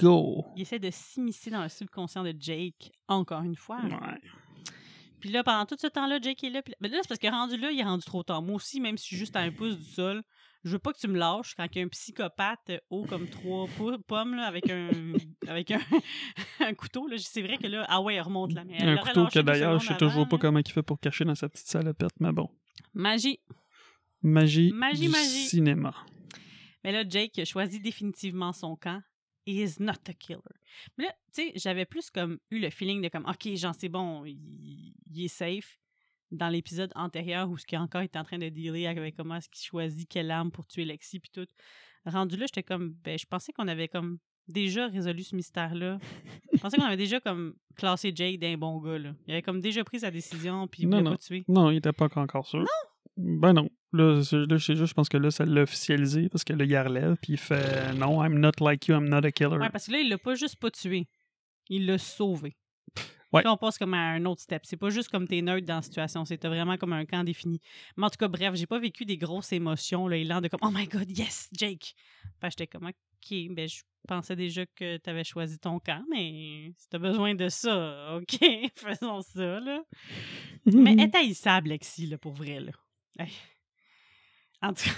[0.01, 0.45] go.
[0.57, 3.81] Il essaie de s'immiscer dans le subconscient de Jake, encore une fois.
[3.83, 4.21] Ouais.
[5.21, 6.63] Puis là, pendant tout ce temps-là, Jake est là.
[6.63, 8.43] Puis là, mais là, c'est parce que rendu là, il est rendu trop tard.
[8.43, 10.23] Moi aussi, même si je suis juste à un pouce du sol,
[10.65, 13.29] je veux pas que tu me lâches quand il y a un psychopathe haut comme
[13.29, 13.67] trois
[14.07, 14.91] pommes là, avec un
[15.49, 15.81] avec un,
[16.61, 17.07] un couteau.
[17.09, 17.17] Là.
[17.19, 18.65] C'est vrai que là, ah ouais, il remonte là.
[18.65, 20.41] Mais elle Un couteau que d'ailleurs, je sais toujours avant, pas là.
[20.43, 22.49] comment il fait pour cacher dans sa petite salopette, mais bon.
[22.95, 23.39] Magie.
[24.23, 25.47] Magie, Magie, du magie.
[25.47, 25.95] cinéma.
[26.83, 29.01] Mais là, Jake choisit définitivement son camp.
[29.49, 30.43] He is not a killer.
[30.99, 33.89] Mais là, tu sais, j'avais plus comme eu le feeling de comme, OK, j'en sais
[33.89, 35.79] bon, il, il est safe.
[36.31, 39.49] Dans l'épisode antérieur où ce qui encore est en train de dealer avec comment est-ce
[39.49, 41.47] qu'il choisit quelle arme pour tuer Lexi puis tout.
[42.05, 45.99] Rendu là, j'étais comme, ben, je pensais qu'on avait comme déjà résolu ce mystère-là.
[46.53, 49.15] je pensais qu'on avait déjà comme classé Jake d'un bon gars, là.
[49.27, 51.17] Il avait comme déjà pris sa décision puis il Non, voulait non.
[51.17, 51.45] pas tuer.
[51.49, 52.67] Non, il était pas encore sûr.
[53.19, 53.69] Ben non.
[53.93, 57.17] Là, là, juste, je pense que là, ça l'a officialisé parce que là, il relève,
[57.21, 59.57] puis il fait non, I'm not like you, I'm not a killer.
[59.57, 61.09] Ouais, parce que là, il l'a pas juste pas tué.
[61.69, 62.57] Il l'a sauvé.
[63.33, 63.43] Ouais.
[63.43, 64.63] Là, on passe comme à un autre step.
[64.65, 67.25] C'est pas juste comme t'es neutre dans la situation, c'est t'as vraiment comme un camp
[67.25, 67.61] défini.
[67.97, 70.61] Mais en tout cas, bref, j'ai pas vécu des grosses émotions, là, élan de comme
[70.63, 71.95] Oh my god, yes, Jake!
[72.41, 76.89] Que j'étais comme OK, ben je pensais déjà que t'avais choisi ton camp, mais si
[76.89, 78.39] t'as besoin de ça, OK,
[78.77, 79.83] faisons ça, là.
[80.67, 82.73] Mais est haïssable, Lexi, là, pour vrai, là.
[83.19, 83.31] 哎，
[84.61, 84.91] 啊，这。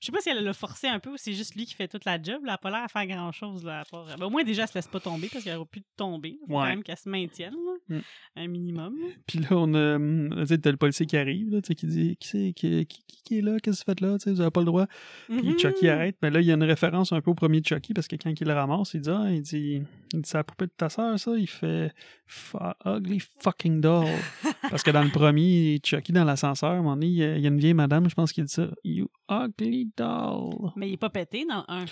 [0.00, 1.88] Je sais pas si elle l'a forcé un peu ou c'est juste lui qui fait
[1.88, 2.44] toute la job.
[2.44, 2.52] Là.
[2.52, 3.84] Elle a pas l'air à faire grand-chose, là.
[3.90, 6.38] part- ben, au moins, déjà, elle se laisse pas tomber parce qu'elle aurait pu tomber.
[6.46, 7.96] Faut quand même qu'elle se maintienne, là.
[7.96, 8.00] Mm.
[8.36, 9.06] Un minimum, là.
[9.26, 12.16] Puis là, on a, hum, t'as le policier qui arrive, là, tu sais, qui dit
[12.18, 14.60] qui, c'est, qui, qui, qui- est là, qu'est-ce que vous faites là, vous avez pas
[14.60, 14.86] le droit.
[15.28, 15.58] Puis Mhm.
[15.58, 18.06] Chucky arrête, mais là, il y a une référence un peu au premier Chucky parce
[18.08, 20.66] que quand il le ramasse, il dit, ah, il dit, il dit c'est la poupée
[20.66, 21.32] de ta sœur, ça?
[21.36, 21.92] Il fait
[22.84, 24.06] ugly fucking doll.
[24.70, 27.36] parce que dans le premier Chucky, dans l'ascenseur, à un moment donné, il y a
[27.36, 28.68] il y a une vieille madame, je pense, qui dit ça.
[28.84, 30.72] You ugly doll.
[30.76, 31.84] Mais il est pas pété dans un.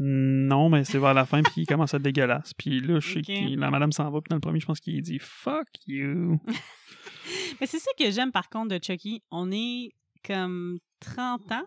[0.00, 2.54] Non, mais c'est vers la fin, puis il commence à être dégueulasse.
[2.54, 3.26] Puis là, je sais Ok.
[3.26, 6.38] que la madame s'en va, puis dans le premier, je pense qu'il dit fuck you.
[7.60, 9.22] Mais c'est ça que j'aime par contre de Chucky.
[9.30, 9.90] On est
[10.24, 11.66] comme 30 ans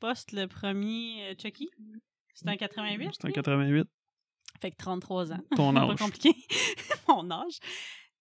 [0.00, 1.68] post le premier euh, Chucky.
[2.34, 3.10] C'est un 88?
[3.12, 3.34] C'est un lui?
[3.34, 3.86] 88,
[4.62, 5.40] Fait que 33 ans.
[5.54, 5.98] ton pas âge.
[5.98, 6.32] compliqué.
[7.08, 7.58] Mon âge.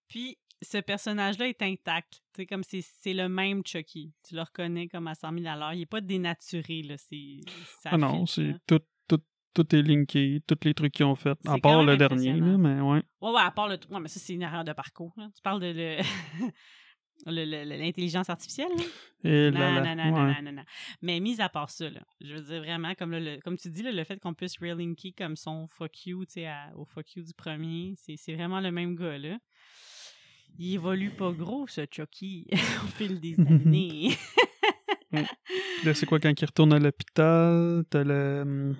[0.09, 2.21] Puis ce personnage-là est intact.
[2.35, 4.13] C'est comme c'est le même Chucky.
[4.27, 5.73] Tu le reconnais comme à 100 000 à l'heure.
[5.73, 6.95] Il est pas dénaturé, là.
[6.97, 7.39] C'est.
[7.85, 9.21] Ah non, c'est tout, tout,
[9.53, 11.37] tout est linké, tous les trucs qu'ils ont fait.
[11.47, 13.01] À part le dernier, là, mais ouais.
[13.21, 13.77] Ouais, ouais, à part le.
[13.89, 15.13] Ouais, mais ça, c'est une erreur de parcours.
[15.17, 15.29] là.
[15.35, 15.97] Tu parles de le-
[17.25, 18.71] le- le- le- l'intelligence artificielle,
[19.23, 19.51] là?
[19.51, 20.35] Non, non, non, non, ouais.
[20.35, 20.63] non, non, non.
[21.01, 23.69] Mais mis à part ça, là, je veux dire vraiment, comme, là, le- comme tu
[23.69, 27.23] dis, là, le fait qu'on puisse relinker comme son fuck you, à- au fuck you
[27.23, 29.37] du premier, c'est c'est vraiment le même gars, là.
[30.57, 34.17] Il évolue pas gros, ce Chucky, au fil des années.
[35.11, 35.25] Puis
[35.83, 37.83] Là, c'est quoi quand il retourne à l'hôpital?
[37.89, 38.75] T'as le.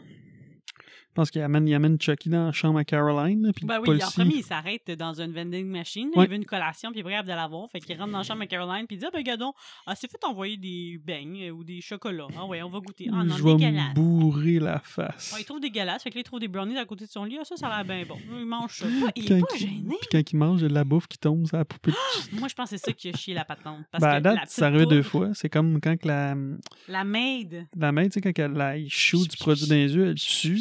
[1.20, 3.52] Hum, pense qu'il amène, il amène Chucky dans la chambre à Caroline.
[3.56, 6.10] Puis ben oui, en premier, il s'arrête dans une vending machine.
[6.16, 6.26] Ouais.
[6.26, 7.70] Il veut une collation, puis il est de l'avoir.
[7.70, 9.54] Fait qu'il rentre dans la chambre à Caroline, puis il dit Ah, ben, gadon,
[9.86, 12.28] ah, c'est fait envoyer des beignes euh, ou des chocolats.
[12.38, 13.10] Ah, ouais, on va goûter.
[13.14, 13.90] Ah, non, je vais dégueulasse.
[13.90, 15.32] me bourrer la face.
[15.34, 16.04] Ouais, il trouve dégueulasse.
[16.04, 17.38] Fait que là, il trouve des brownies à côté de son lit.
[17.40, 18.18] Ah, ça, ça a l'air bien bon.
[18.40, 18.86] Il mange ça.
[19.16, 19.96] Il Quand est pas il- gêné.
[20.02, 21.92] Puis quand il mange, il y a de la bouffe qui tombe sur la poupée.
[21.92, 23.84] de- Moi, je pense que c'est ça qui a chié la patente.
[23.92, 25.30] Parce Ben, que date, la ça arrivait deux fois.
[25.34, 26.36] C'est comme quand que la,
[26.88, 27.68] La maid.
[27.76, 30.16] la main, tu sais, quand elle, la- il shoot du produit dans les yeux, elle
[30.16, 30.60] tue.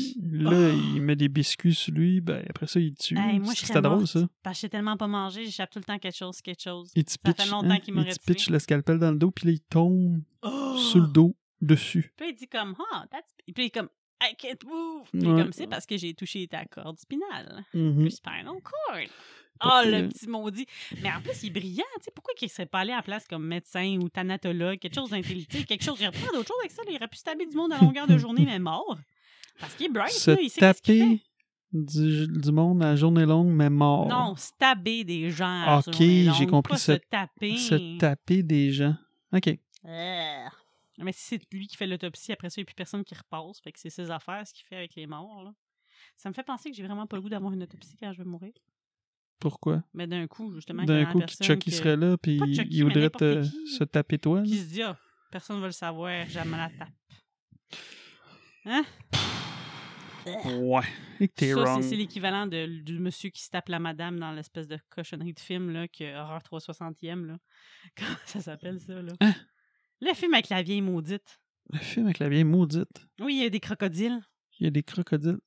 [0.50, 0.80] Là, Oh.
[0.94, 2.20] il met des biscuits sur lui.
[2.20, 3.16] Ben, après ça, il tue.
[3.18, 4.28] Hey, C'était drôle, ça.
[4.42, 6.90] Parce que j'ai tellement pas mangé, j'échappe tout le temps quelque chose, quelque chose.
[6.94, 9.18] Il te Ça fait pitch, longtemps hein, qu'il m'aurait il pitch le scalpel dans le
[9.18, 10.76] dos, puis là, il tombe Oh!
[10.78, 12.12] sur le dos, dessus.
[12.16, 13.34] Puis il dit comme, ah, that's...
[13.44, 13.88] Puis il est comme,
[14.22, 15.08] I can't move.
[15.12, 15.42] Puis Ouais.
[15.42, 17.64] comme, c'est parce que j'ai touché ta corde spinale.
[17.74, 18.04] Mhm.
[18.04, 18.98] Le spinal cord.
[19.64, 20.66] Oh, le petit maudit.
[21.02, 21.84] Mais en plus, il est brillant.
[21.98, 24.78] Tu sais, pourquoi il ne serait pas allé à la place comme médecin ou thanatologue,
[24.78, 25.96] quelque chose d'intelligent, quelque chose.
[26.00, 26.82] Il aurait pas d'autre chose avec ça.
[26.88, 28.96] Il aurait pu se taper du monde à longueur de journée, mais mort.
[29.60, 30.36] Parce qu'il est bright, Se là.
[30.40, 31.06] Il sait qu'est-ce qu'il fait.
[31.08, 31.22] taper
[31.72, 34.08] du, du monde à journée longue, mais mort.
[34.08, 35.62] Non, se taper des gens.
[35.66, 37.56] à Ok, journée j'ai compris, pas se- taper.
[37.56, 38.94] Se taper des gens.
[39.32, 39.48] OK.
[39.84, 40.44] Euh.
[41.00, 43.14] Mais si c'est lui qui fait l'autopsie, après ça, il n'y a plus personne qui
[43.14, 43.60] repasse.
[43.60, 45.42] Fait que c'est ses affaires, ce qu'il fait avec les morts.
[45.44, 45.52] Là.
[46.16, 48.18] Ça me fait penser que j'ai vraiment pas le goût d'avoir une autopsie quand je
[48.18, 48.52] vais mourir.
[49.38, 49.84] Pourquoi?
[49.94, 53.44] Mais d'un coup, justement, D'un coup, Chucky que- serait là, puis Chucky, il voudrait te-
[53.44, 54.42] se taper toi.
[54.42, 54.62] qui là.
[54.62, 54.96] se dit, ah,
[55.30, 56.88] personne ne va le savoir, jamais la tape.
[58.64, 58.84] Hein?
[60.60, 61.28] Ouais.
[61.34, 64.78] T'es Ça, c'est- l'équivalent de- du monsieur qui se tape la madame dans l'espèce de
[64.90, 67.36] cochonnerie de film, là, que Horreur 360e, là.
[67.96, 69.12] Comment ça s'appelle, ça, là?
[69.20, 69.34] Hein?
[70.00, 71.40] Le film avec la vieille maudite.
[71.72, 73.06] Le film avec la vieille maudite.
[73.20, 74.20] Oui, il y a des crocodiles.
[74.60, 75.38] Il y a des crocodiles.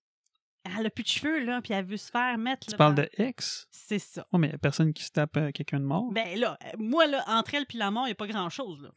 [0.78, 2.68] Elle a plus de cheveux, là, puis elle veut se faire mettre.
[2.68, 3.66] Tu là, parles de ex?
[3.72, 4.28] C'est ça.
[4.32, 6.12] Ouais, mais y a personne qui se tape euh, quelqu'un de mort.
[6.12, 8.80] Ben là, euh, moi, là, entre elle puis la mort, il n'y a pas grand-chose,
[8.84, 8.92] là.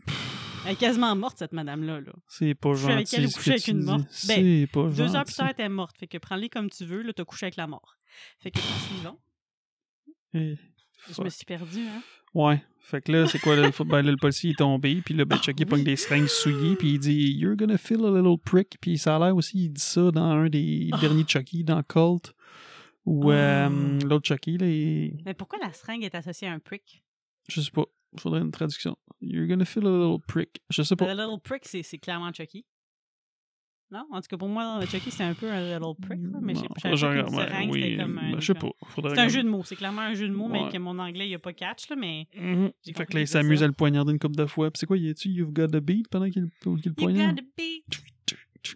[0.67, 2.13] Elle est quasiment morte, cette madame-là, là.
[2.27, 3.17] C'est pas Coucher avec gentil.
[3.17, 4.01] elle ou que avec une morte?
[4.01, 5.25] Ben, C'est pas Deux heures gentil.
[5.25, 5.97] plus tard, elle était morte.
[5.99, 7.97] Fait que prends-les comme tu veux, là, t'as couché avec la mort.
[8.39, 9.19] Fait que suivant.
[10.33, 12.03] Je me suis perdue, hein.
[12.35, 12.63] Ouais.
[12.81, 15.39] Fait que là, c'est quoi, le, ben, là, le policier est tombé, puis là, ben,
[15.47, 15.65] oui.
[15.65, 19.17] pogne des seringues souillées, puis il dit «You're gonna feel a little prick», puis ça
[19.17, 20.99] a l'air aussi, il dit ça dans un des Ah.
[20.99, 22.35] derniers Chucky, dans Cult,
[23.07, 23.69] où Ah.
[23.69, 27.03] euh, l'autre Chucky, là, il- Mais pourquoi la seringue est associée à un prick?
[27.49, 27.85] je sais pas,
[28.21, 28.97] faudrait une traduction.
[29.21, 30.61] «You're gonna feel a little prick».
[30.71, 31.07] Je sais pas.
[31.07, 32.65] The Little Prick, c'est clairement Chucky.
[33.91, 34.07] Non?
[34.11, 36.63] En tout cas, pour moi, Chucky, c'est un peu un Little Prick, là, mais sais
[36.63, 36.91] Non, pas.
[36.91, 38.33] je genre, pas ouais, oui, comme un...
[38.33, 38.69] ben, je sais pas.
[38.97, 39.63] C'est un jeu de mots.
[39.65, 41.89] C'est clairement un jeu de mots, mais que mon anglais, il n'y a pas catch,
[41.91, 42.27] là, mais...
[42.35, 42.73] Mhm.
[42.85, 44.71] J'ai Fait que là, il s'amuse à le poignarder une couple de fois.
[44.71, 47.37] Puis c'est quoi, il est-tu You've got the beat pendant qu'il qu'il le You poignarde?
[47.37, 47.83] gotta be...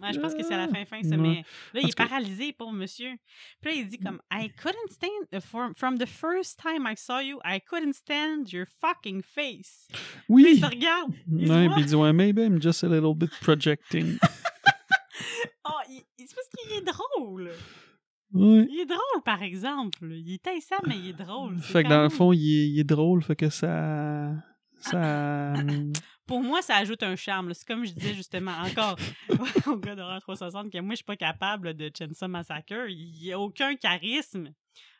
[0.01, 1.17] Ouais, je pense que c'est à la fin, fin, ça.
[1.17, 3.11] Mais là, il est paralysé, pauvre monsieur.
[3.61, 6.95] Puis là, il dit comme I couldn't stand uh, from, from the first time I
[6.95, 9.87] saw you, I couldn't stand your fucking face.
[9.91, 9.99] Puis
[10.29, 10.45] Oui!
[10.55, 11.11] il se regarde.
[11.27, 14.17] Il Ouais, puis il dit, ouais, maybe I'm just a little bit projecting.
[15.65, 15.71] Oh,
[16.17, 17.51] c'est parce qu'il est drôle.
[18.33, 18.67] ouais.
[18.69, 19.99] Il est drôle, par exemple.
[20.11, 21.57] Il est taissant, mais il est drôle.
[21.61, 24.31] C'est Fait que dans le même- fond, il est, il est drôle, fait que ça.
[24.79, 25.53] Ça.
[26.29, 27.55] Pour moi, ça ajoute un charme.
[27.55, 28.97] C'est comme je disais justement encore
[29.67, 32.87] au gars d'Horreur 360 que moi, je suis pas capable de Chainsaw Massacre.
[32.87, 34.53] Il n'y a aucun charisme.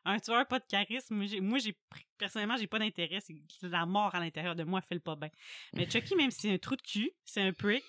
[0.05, 1.13] Un tueur, pas de charisme.
[1.15, 1.75] Moi, j'ai- Moi, j'ai
[2.17, 3.19] personnellement, j'ai pas d'intérêt.
[3.21, 3.35] C'est
[3.69, 5.29] la mort à l'intérieur de moi, fait le pas bien.
[5.75, 7.83] Mais Chucky, même si c'est un trou de cul, c'est un prick,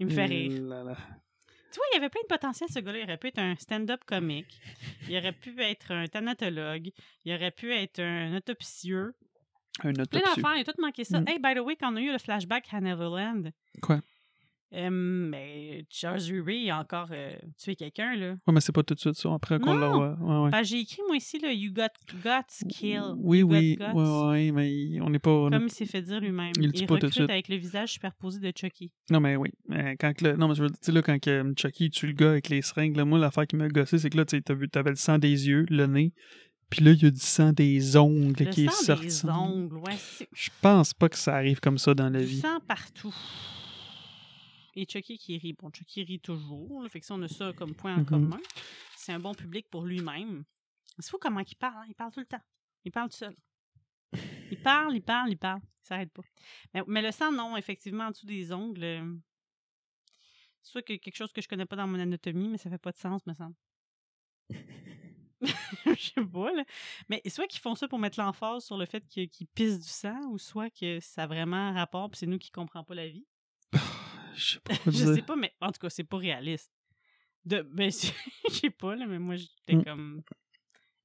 [0.00, 0.60] il me fait rire.
[0.64, 0.96] Là, là.
[1.70, 2.98] Tu vois, il y avait plein de potentiel, ce gars-là.
[2.98, 4.60] Il aurait pu être un stand-up comique.
[5.08, 6.90] Il aurait pu être un thanatologue.
[7.24, 9.14] Il aurait pu être un autopsieux.
[9.82, 10.24] Un Plein autopsie.
[10.36, 11.20] d'affaires, il a tout manqué ça.
[11.20, 11.24] Mm.
[11.28, 13.50] Hey, by the way, quand on a eu le flashback à Neverland,
[13.82, 14.00] Quoi?
[14.74, 18.30] euh, mais Charles Ray a encore euh, tué quelqu'un, là.
[18.46, 19.32] Ouais, mais c'est pas tout de suite ça.
[19.32, 20.16] Après qu'on voit.
[20.20, 20.50] Ouais, ouais.
[20.50, 21.88] Ben, j'ai écrit, moi, ici, là, You got
[22.24, 23.14] guts kill.
[23.18, 23.76] Oui, You got oui.
[23.76, 23.84] guts.
[23.94, 25.30] Ouais, ouais, mais il- on n'est pas.
[25.30, 26.52] on Comme il s'est fait dire lui-même.
[26.60, 27.30] Il dit pas tout de suite.
[27.30, 28.92] avec le visage superposé de Chucky.
[29.10, 29.50] Non, mais oui.
[30.00, 30.36] Quand le...
[30.36, 32.48] Non, mais je veux dire, tu sais, là, quand que Chucky tue le gars avec
[32.48, 35.18] les seringues, là, moi, l'affaire qui m'a gossé, c'est que là, tu t'avais le sang
[35.18, 36.12] des yeux, le nez,
[36.70, 39.06] puis là, il y a du sang des ongles Le qui est sang sorti.
[39.06, 39.96] des ongles, ouais.
[39.96, 42.40] c'est- Je pense pas que ça arrive comme ça dans la Du vie.
[42.40, 43.14] sang partout.
[44.76, 45.52] Et Chucky qui rit.
[45.52, 46.82] Bon, Chucky rit toujours.
[46.82, 48.06] là, fait que ça, on a ça comme point en Mhm.
[48.06, 48.40] commun.
[48.96, 50.44] C'est un bon public pour lui-même.
[50.98, 51.76] C'est fou comment il parle.
[51.82, 52.42] hein, Il parle tout le temps.
[52.84, 53.36] Il parle tout seul.
[54.50, 55.60] Il parle, il parle, il parle.
[55.82, 56.22] Il s'arrête pas.
[56.72, 58.82] Mais, mais le sang, non, effectivement, en dessous des ongles.
[58.84, 59.14] euh,
[60.62, 62.78] C'est soit que quelque chose que je connais pas dans mon anatomie, mais ça fait
[62.78, 63.54] pas de sens, me semble.
[65.86, 66.64] je sais pas, là.
[67.08, 70.18] Mais soit qu'ils font ça pour mettre l'emphase sur le fait qu'ils pissent du sang,
[70.30, 73.08] ou soit que ça a vraiment un rapport, puis c'est nous qui comprenons pas la
[73.08, 73.26] vie.
[74.36, 76.72] Je sais pas Je sais pas, mais en tout cas, c'est pas réaliste.
[77.44, 77.90] De, ben,
[78.48, 79.84] je sais pas, là, mais moi, j'étais Mm.
[79.84, 80.22] comme.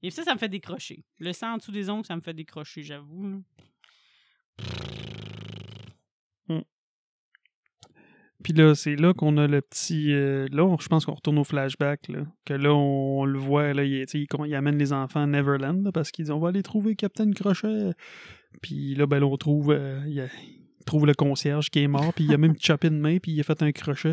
[0.02, 1.04] Et ça, ça me fait décrocher.
[1.19, 3.30] Le sang en dessous des ongles, ça me fait décrocher, j'avoue.
[3.30, 3.38] là.
[8.43, 10.13] Puis là, c'est là qu'on a le petit.
[10.13, 12.08] euh, là, on- je pense qu'on retourne au flashback.
[12.08, 13.73] Là, que là, on, le voit.
[13.73, 16.49] Là, il, il, il amène les enfants à Neverland là, parce qu'ils disent on va
[16.49, 17.91] aller trouver Captain Crochet.
[18.62, 19.71] Puis là, ben, là, on trouve.
[19.71, 20.25] euh, il,
[20.86, 22.13] trouve le concierge qui est mort.
[22.13, 23.17] Puis il a même chopé une main.
[23.19, 24.12] Puis il a fait un crochet.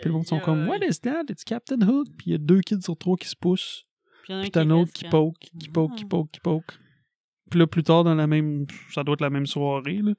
[0.00, 1.24] Puis le monde sont comme What is that?
[1.30, 2.08] It's Captain Hook.
[2.16, 3.84] Puis il y a deux kids sur trois qui se poussent.
[4.24, 5.10] Puis, il y en a un Puis t'as un qui autre qui hein.
[5.10, 6.08] poke, qui poke, qui Ah.
[6.08, 6.78] poke, qui poke.
[7.50, 8.66] Puis là, plus tard, dans la même.
[8.92, 10.12] Ça doit être la même soirée, là.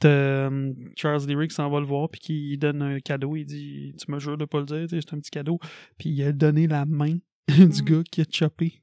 [0.00, 3.34] T'as euh, Charles Lyric qui s'en va le voir, puis qui donne un cadeau.
[3.36, 5.58] Il dit Tu me jures de pas le dire, c'est un petit cadeau.
[5.98, 7.16] Puis il a donné la main
[7.48, 7.84] du Mm.
[7.84, 8.82] gars qui a chopé.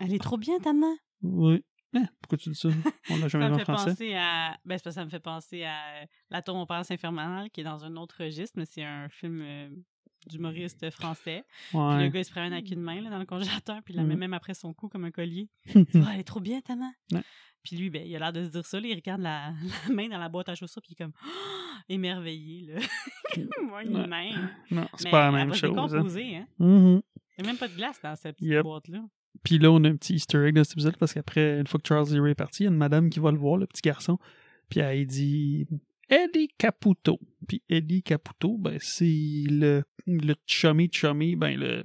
[0.00, 0.96] Elle est trop bien, ta main.
[1.22, 1.62] Oui.
[1.94, 2.68] Hein, pourquoi tu dis ça?
[3.10, 3.90] On l'a jamais Ça vu me en fait français.
[3.90, 4.56] penser à.
[4.64, 7.84] Ben, c'est ça me fait penser à La tombe au palace infernal, qui est dans
[7.84, 9.68] un autre registre, mais c'est un film euh,
[10.28, 11.44] d'humoriste français.
[11.70, 13.96] Puis le gars, il se promène avec une main là, dans le congélateur, puis il
[13.96, 14.08] la Mhm.
[14.10, 15.48] met même après son cou comme un collier.
[15.74, 16.92] Dit, Ah, elle est trop bien, ta main.
[17.12, 17.22] Ouais.
[17.62, 18.80] Puis lui, ben, il a l'air de se dire ça.
[18.80, 19.52] là, il regarde la,
[19.88, 22.66] la main dans la boîte à chaussures, puis il est comme Ah, émerveillé.
[22.72, 22.80] Là.
[23.68, 24.06] Moi, une Ouais.
[24.06, 24.30] main.
[24.70, 25.76] Non, c'est pas la même chose.
[25.94, 26.04] hein.
[26.06, 26.46] hein.
[26.58, 27.02] Mhm.
[27.38, 28.62] Il n'y a même pas de glace dans cette petite Yep.
[28.62, 29.02] boîte-là.
[29.42, 31.80] Puis là, on a un petit easter egg dans cet épisode parce qu'après, une fois
[31.80, 33.66] que Charles Lee est parti, il y a une madame qui va le voir, le
[33.66, 34.18] petit garçon.
[34.68, 35.66] Puis elle dit
[36.10, 37.18] Eddie Caputo.
[37.46, 39.04] Puis Eddie Caputo, ben, c'est
[39.48, 41.84] le, le chummy chummy, ben, le.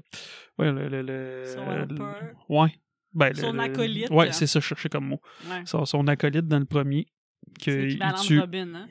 [0.57, 0.87] Ouais, le.
[1.01, 2.69] le, ouais.
[3.13, 4.09] Ben, Son le- acolyte.
[4.09, 5.21] Ouais, c'est ça, je cherchais comme mot.
[5.49, 5.65] Ouais.
[5.65, 7.07] Son, son acolyte dans le premier.
[7.61, 8.39] C'est Que il tue.
[8.39, 8.89] Robin, hein?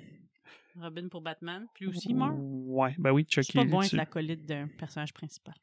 [0.77, 1.67] Robin pour Batman.
[1.75, 2.35] Puis aussi, il meurt.
[2.39, 3.59] Ouais, ben oui, C'est Chucky.
[3.59, 5.55] pas il bon être l'acolyte d'un personnage principal.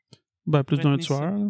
[0.46, 1.18] Ben, plus d'un ça.
[1.18, 1.38] tueur.
[1.38, 1.50] là.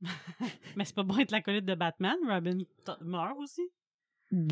[0.76, 2.16] Mais c'est pas bon être l'acolyte de Batman.
[2.28, 2.58] Robin
[3.02, 3.62] meurt aussi.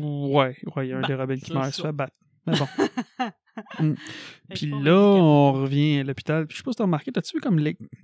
[0.01, 2.13] Ouais, ouais, il y a un Ben, des rebelles qui meurt, se fait battre.
[2.47, 2.67] Mais bon.
[3.55, 6.47] Que Puis là, on revient à l'hôpital.
[6.47, 7.61] Puis je sais pas si t'as remarqué, t'as-tu vu comme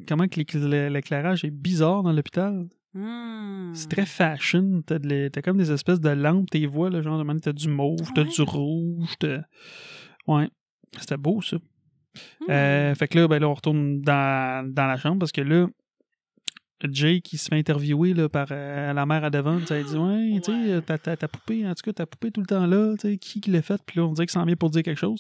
[0.08, 2.68] comment l'éclairage est bizarre dans l'hôpital?
[2.94, 3.72] Hmm.
[3.74, 4.84] C'est très fashion.
[4.86, 8.22] T'as, les- comme des espèces de lampes, tes voix, là, genre t'as du mauve, t'as
[8.24, 8.28] Ouais.
[8.30, 9.40] du rouge, t'as...
[10.28, 10.50] Ouais.
[11.00, 11.58] C'était beau, ça.
[11.58, 12.52] Hmm.
[12.52, 15.68] Euh, fait que là, ben là, on retourne dans, dans la chambre parce que là,
[16.90, 20.40] Jake, qui se fait interviewer là, par euh, la mère à Devon, elle dit Ouais,
[20.44, 23.18] tu sais, ta, poupée, en tout cas, ta poupée tout le temps là, tu sais,
[23.18, 23.82] qui, qui l'a faite?
[23.86, 25.20] Puis là, on dirait qu'il s'en vient pour dire quelque chose.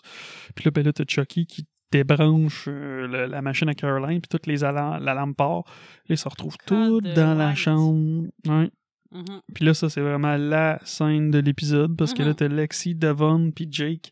[0.56, 4.30] Puis là, ben là, t'as Chucky qui débranche euh, le- la machine à Caroline, puis
[4.30, 5.64] toutes les alarmes, la lampe part.
[5.66, 8.28] Là, ils se retrouvent toutes dans la chambre.
[8.48, 8.70] Ouais.
[9.12, 9.24] Mhm.
[9.56, 12.36] Puis là, ça, c'est vraiment la scène de l'épisode parce que là, Mhm.
[12.36, 14.12] t'as Lexi, Devon, puis Jake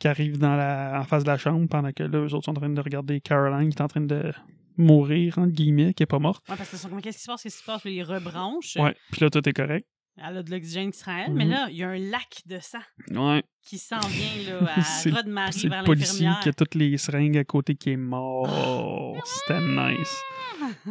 [0.00, 2.52] qui arrivent dans la, en face de la chambre pendant que là, eux autres sont
[2.52, 4.32] en train de regarder Caroline qui est en train de
[4.78, 6.48] mourir, entre guillemets, qui est pas morte.
[6.48, 7.82] Ouais, parce que sont comme, qu'est-ce qui se passe, qu'est-ce qui se passe?
[7.82, 8.76] Puis ils rebranchent.
[8.76, 8.94] Ouais.
[9.12, 9.86] Puis là, tout est correct.
[10.20, 11.50] Elle a de l'oxygène qui se mais Mhm.
[11.50, 12.80] là, il y a un lac de sang
[13.12, 13.44] Ouais.
[13.62, 16.40] qui s'en vient là, à C'est- Rod-Marie C'est vers le policier l'infirmière.
[16.42, 19.16] qui a toutes les seringues à côté qui est mort.
[19.24, 20.16] C'était nice.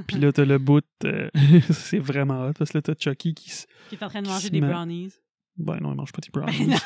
[0.07, 0.85] Puis là, t'as le bout.
[1.03, 1.29] euh,
[1.71, 3.51] c'est vraiment hot parce que là, t'as Chucky qui.
[3.89, 5.11] Qui est en train de manger des brownies.
[5.57, 6.67] Ben non, il mange pas des Ben brownies.
[6.67, 6.77] non.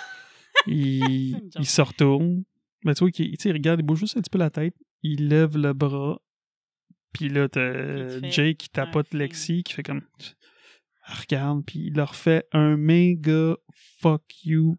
[0.67, 2.43] il, C'est il se retourne.
[2.83, 4.73] Ben, tu vois, il regarde, il bouge juste un petit peu la tête.
[5.03, 6.19] Il lève le bras.
[7.13, 9.13] Puis là, t'as fait Jake qui tapote.
[9.13, 10.01] Lexi, qui fait comme.
[11.07, 13.55] Elle regarde, puis il leur fait un méga
[13.99, 14.77] fuck you.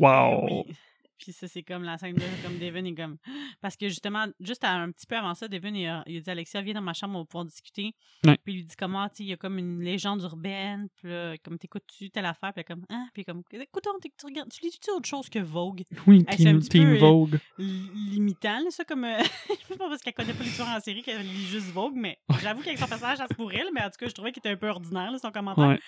[0.00, 0.46] Wow!
[0.46, 0.74] Oui.
[1.24, 3.16] Puis ça, c'est comme la scène de comme Devin est comme.
[3.62, 6.30] Parce que justement, juste un petit peu avant ça, Devin, il a, il a dit
[6.30, 7.94] Alexia, viens dans ma chambre, on va pouvoir discuter.
[8.26, 8.36] Ouais.
[8.44, 10.88] Puis il lui dit comment, tu il y a comme une légende urbaine.
[10.96, 12.52] Puis là, comme t'écoutes-tu telle affaire.
[12.52, 13.08] Puis là, comme, hein?
[13.14, 15.82] Puis comme, écoute, t'es- tu regardes, tu lis-tu autre chose que Vogue?
[16.06, 17.38] Oui, Hey, c'est un petit peu, euh, Vogue.
[17.58, 19.04] Limitant, là, ça, comme.
[19.04, 21.68] euh, je sais pas parce qu'elle connaît pas les tueurs en série, qu'elle lit juste
[21.68, 24.32] Vogue, mais j'avoue qu'avec son personnage, ça se pourrait, mais en tout cas, je trouvais
[24.32, 25.68] qu'il était un peu ordinaire, là, son commentaire.
[25.68, 25.80] Ouais.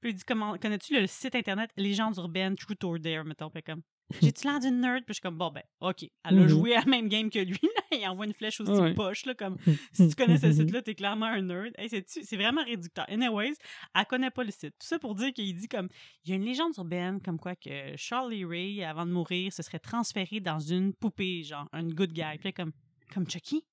[0.00, 3.62] Puis il dit comment connais-tu le site internet Légendes urbaines Truth or Dare mettons puis
[3.62, 3.82] comme
[4.22, 4.98] j'ai-tu l'air d'une nerd?
[5.04, 6.02] Puis je suis comme bon ben OK.
[6.24, 6.48] Elle a Mhm.
[6.48, 7.82] joué à la même game que lui là.
[7.98, 8.94] Il envoie une flèche aussi Ouais.
[8.94, 9.56] poche là comme
[9.92, 11.72] si tu connais ce site là t'es clairement un nerd.
[11.78, 13.04] Hey, c'est c'est vraiment réducteur.
[13.08, 13.54] Anyways
[13.94, 14.74] elle connaît pas le site.
[14.78, 15.88] Tout ça pour dire qu'il dit comme
[16.24, 19.62] il y a une légende urbaine comme quoi que Charlie Ray avant de mourir se
[19.62, 22.22] serait transféré dans une poupée genre une good guy.
[22.38, 22.72] Puis là, comme
[23.12, 23.64] comme Chucky?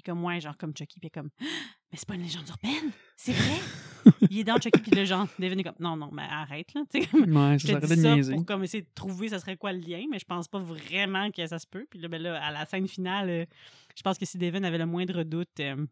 [0.00, 3.32] Puis comme ouais genre comme Chucky puis comme mais c'est pas une légende urbaine c'est
[3.32, 3.58] vrai?
[4.30, 6.82] Il est dans Chucky, puis le genre, Devin est comme, non, non, mais arrête, là.
[6.90, 8.34] Tu sais, comme, Ouais, je ça te s'arrête dis de ça niaiser.
[8.34, 11.30] pour comme essayer de trouver ça serait quoi le lien, mais je pense pas vraiment
[11.30, 11.86] que ça se peut.
[11.90, 13.44] Puis là, ben là, à la scène finale, euh,
[13.94, 15.84] je pense que si Devin avait le moindre doute, euh,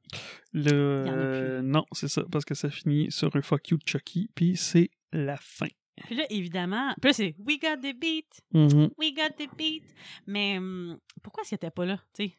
[0.54, 1.02] Le...
[1.04, 1.24] Il y en a plus.
[1.36, 4.56] euh, non, c'est ça, parce que ça finit sur un fuck you de Chucky, puis
[4.56, 5.68] c'est la fin.
[6.06, 8.90] puis là, évidemment, puis là, c'est We got the beat, Mhm.
[8.96, 9.84] we got the beat.
[10.26, 12.34] Mais hum, pourquoi est-ce était pas là, tu sais,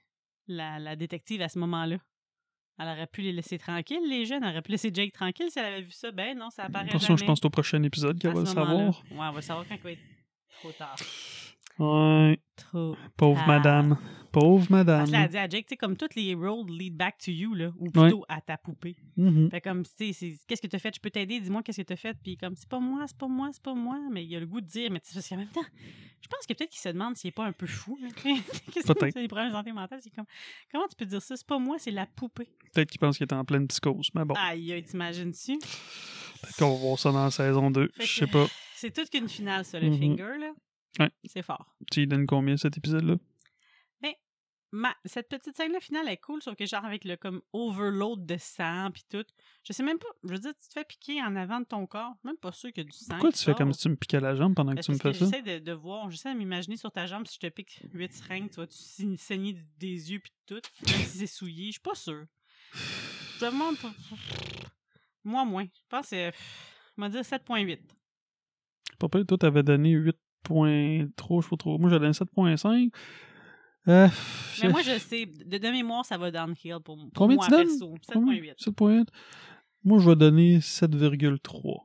[0.49, 1.97] la, la détective à ce moment-là?
[2.81, 4.43] Elle aurait pu les laisser tranquilles, les jeunes.
[4.43, 6.11] Elle aurait pu laisser Jake tranquille si elle avait vu ça.
[6.11, 7.19] Ben non, ça apparaît Attention, jamais.
[7.19, 8.77] je pense au prochain épisode qu'elle va le savoir.
[8.77, 9.99] Ouais, on va le savoir quand il va être
[10.61, 10.95] trop tard.
[11.79, 13.47] Ouais, Trop pauvre Ah.
[13.47, 13.97] madame.
[14.31, 15.05] Pauvre madame.
[15.05, 17.55] Qu'elle a dit à Jake, tu sais, comme toutes les roads lead back to you,
[17.55, 18.95] là, ou plutôt à ta poupée.
[19.17, 19.49] Mhm.
[19.49, 20.93] Fait comme, tu sais, c'est- qu'est-ce que t'as fait?
[20.93, 22.15] Je peux t'aider, dis-moi qu'est-ce que t'as fait.
[22.21, 23.97] Puis comme, c'est pas moi, c'est pas moi, c'est pas moi.
[24.11, 25.63] Mais il a le goût de dire, mais tu sais, parce qu'en même temps,
[26.21, 27.97] je pense que peut-être qu'il se demande s'il est pas un peu fou.
[28.01, 28.09] là.
[28.73, 29.99] Qu'est-ce que c'est des problèmes de santé mentale?
[30.03, 30.25] C'est comme,
[30.71, 31.35] comment tu peux dire ça?
[31.35, 32.49] C'est pas moi, c'est la poupée.
[32.73, 34.35] Peut-être qu'il pense qu'il est en pleine psychose, mais bon.
[34.37, 35.57] Aïe, t'imagines-tu?
[35.57, 37.89] Peut-être qu'on va voir ça dans la saison 2.
[37.95, 38.45] Fait Je sais pas.
[38.75, 39.97] C'est toute qu'une finale, ça, le Mhm.
[39.97, 40.51] finger, là.
[40.97, 41.09] Ouais.
[41.25, 41.75] C'est fort.
[41.91, 43.15] Tu lui donnes combien cet épisode-là?
[44.71, 48.37] Ma, cette petite scène-là finale est cool, sauf que genre avec le comme overload de
[48.37, 49.25] sang puis tout.
[49.63, 50.09] Je sais même pas.
[50.23, 52.13] Je veux dire, tu te fais piquer en avant de ton corps.
[52.23, 53.15] Même pas sûr qu'il y a du sang.
[53.15, 54.99] Pourquoi tu fais comme si tu me piquais la jambe pendant que Parce tu me
[54.99, 55.25] que fais ça?
[55.25, 58.13] J'essaie de, de voir, j'essaie de m'imaginer sur ta jambe si je te pique 8
[58.13, 61.65] seringues, tu vas-tu sa- saigner des yeux puis tout, même si c'est souillé.
[61.65, 62.25] Je suis pas sûre.
[63.39, 63.91] Je demande pas.
[65.23, 65.63] Moi, moins.
[65.65, 66.31] Je pense que c'est.
[66.95, 67.79] On va dire 7.8.
[68.99, 69.95] Pas pire, toi, t'avais donné
[70.47, 71.77] 8.3, je sais pas trop.
[71.77, 72.89] Moi, j'ai donné 7.5.
[73.87, 74.07] Euh,
[74.61, 77.51] Mais moi, je sais, de, de mémoire, ça va downhill pour, pour Combien moi, tu
[77.55, 77.95] perso.
[78.11, 78.35] Combien?
[78.35, 78.55] 7.8.
[78.59, 79.07] 7.8.
[79.83, 81.77] Moi, je vais donner 7,3.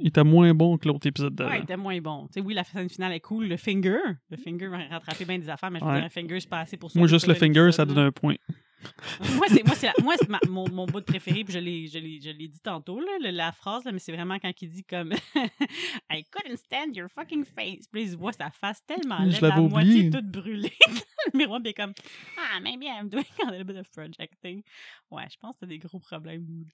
[0.00, 1.50] Il était moins bon que l'autre épisode d'avant.
[1.50, 2.26] Ouais, il était moins bon.
[2.28, 3.46] Tu sais, oui, la scène finale est cool.
[3.48, 3.98] Le finger,
[4.30, 5.96] le finger va rattraper bien des affaires, mais je veux Ouais.
[5.96, 6.98] dire, un finger, c'est pas assez pour ça.
[6.98, 8.36] moi, juste le finger, ça donne un point.
[9.36, 11.58] moi, c'est moi, c'est la- moi, c'est ma- mon, mon bout de préféré, puis je
[11.58, 14.52] l'ai, je l'ai, je l'ai dit tantôt, là, la phrase, là, mais c'est vraiment quand
[14.60, 15.12] il dit comme
[16.10, 17.86] I couldn't stand your fucking face.
[17.90, 20.94] Puis il voit sa face tellement laide, la moitié toute brûlée dans
[21.32, 21.92] le miroir, puis il est comme
[22.38, 24.62] Ah, maybe I'm doing a little bit of projecting.
[25.10, 26.64] Ouais, je pense que t'as des gros problèmes.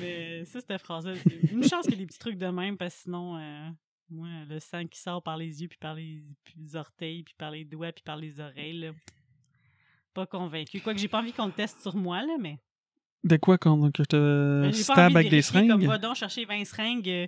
[0.00, 2.76] Mais ça, cette phrase-là, c'est une chance qu'il y ait des petits trucs de même,
[2.76, 3.68] parce que sinon, euh,
[4.10, 7.34] moi, le sang qui sort par les yeux, puis par les, puis les orteils, puis
[7.36, 8.90] par les doigts, puis par les oreilles, là.
[10.14, 10.80] Pas convaincu.
[10.80, 12.58] Quoique j'ai pas envie qu'on le teste sur moi, là, mais.
[13.22, 15.86] De quoi quand que je te pas stab de avec des vérifier, Comme seringues?
[15.88, 17.26] va donc chercher 20 seringues euh,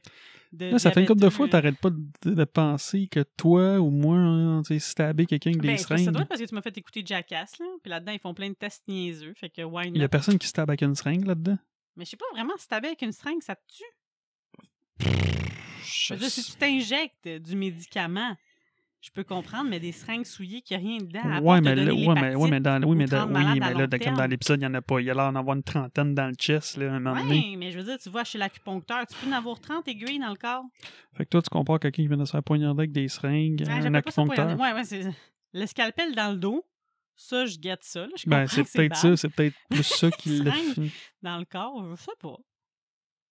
[0.52, 0.66] de.
[0.70, 1.50] Là, ça fait une couple de fois, euh.
[1.50, 5.60] t'arrêtes pas de, de penser que toi ou moi, hein, tu sais, stabber quelqu'un avec
[5.60, 6.12] Ben, des c'est parce que ça seringues.
[6.14, 7.66] doit être parce que tu m'as fait écouter Jackass, là.
[7.82, 9.34] Puis là-dedans, ils font plein de tests niaiseux.
[9.36, 10.08] Fait que, why Il y a not?
[10.08, 11.58] personne qui stab avec une seringue là-dedans?
[11.96, 15.04] Mais je sais pas vraiment t'avais avec une seringue, ça te tue?
[15.84, 18.34] Je veux dire, si tu t'injectes du médicament,
[19.02, 21.20] je peux comprendre, mais des seringues souillées qui a rien dedans.
[21.24, 23.98] à Ouais, mais, ouais, mais, ouais, mais dans, oui, ou mais dans, oui, mais là,
[23.98, 25.00] comme dans l'épisode, il n'y en a pas.
[25.00, 27.56] Il y a l'air d'en avoir une trentaine dans le chest, là, un moment donné.
[27.58, 30.30] Mais je veux dire, tu vois, chez l'acupuncteur, tu peux en avoir 30 aiguilles dans
[30.30, 30.64] le corps.
[31.16, 33.64] Fait que toi, tu compares quelqu'un qui vient de se faire poignarder avec des seringues,
[33.68, 34.58] Ah, un acupuncteur.
[34.58, 35.02] Ouais, ouais, c'est
[35.52, 36.64] le scalpel dans le dos.
[37.16, 38.06] Ça, je guette ça.
[38.06, 38.12] là.
[38.16, 40.52] Je Ben, c'est peut-être ça, c'est peut-être plus ça qui l'a.
[41.22, 42.36] Dans le corps, je sais pas.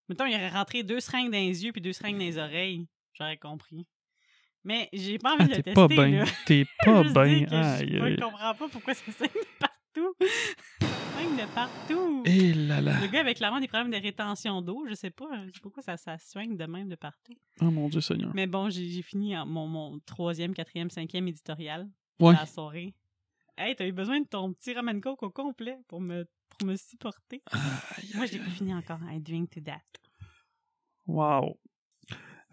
[0.10, 2.88] Mettons, il aurait rentré deux seringues dans les yeux puis deux seringues dans les oreilles.
[3.14, 3.88] J'aurais compris.
[4.64, 5.74] Mais j'ai pas envie Ah, de le t'es tester.
[5.74, 6.08] pas bien.
[6.24, 6.26] là.
[6.46, 7.46] T'es pas bien.
[7.80, 10.14] Je je comprends pas pourquoi ça saigne partout.
[10.80, 12.24] swing de partout.
[12.26, 13.00] Et là là.
[13.02, 15.60] Le gars avec clairement des problèmes de rétention d'eau, je sais pas, je sais pas
[15.64, 17.34] pourquoi ça, ça swing de même de partout.
[17.62, 18.32] Oh mon Dieu Seigneur.
[18.36, 21.88] Mais bon, j'ai fini mon, mon troisième, quatrième, cinquième éditorial
[22.20, 22.34] Ouais.
[22.34, 22.94] de la soirée.
[23.58, 26.76] Hey, t'as eu besoin de ton petit ramen coke au complet pour me, pour me
[26.76, 27.42] supporter.
[28.16, 29.00] Moi, je l'ai pas fini encore.
[29.12, 29.82] I drink to that.
[31.08, 31.58] Wow.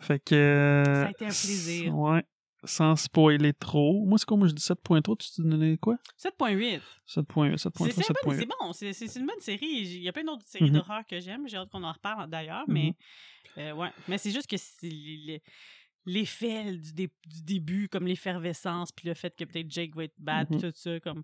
[0.00, 0.82] Fait que.
[0.86, 1.96] Ça a été un plaisir.
[1.96, 2.22] Ouais.
[2.64, 4.04] Sans spoiler trop.
[4.04, 4.36] Moi, c'est quoi?
[4.36, 5.16] Moi, je dis 7.3.
[5.16, 5.96] Tu te donnais quoi?
[6.16, 6.80] 7.8.
[7.06, 8.38] 7.8, 7.3, C'est c'est un bon- 7.8.
[8.38, 9.66] c'est bon, c'est une bonne série.
[9.66, 10.72] Il y a plein d'autres séries Mhm.
[10.78, 11.46] d'horreur que j'aime.
[11.48, 12.94] J'ai hâte qu'on en reparle d'ailleurs, mais
[13.58, 13.90] euh, ouais.
[14.08, 14.56] Mais c'est juste que
[16.06, 20.14] l'effet du, dé- du début, comme l'effervescence, puis le fait que peut-être Jake va être
[20.18, 20.60] bad, Mhm.
[20.60, 21.22] tout ça, comme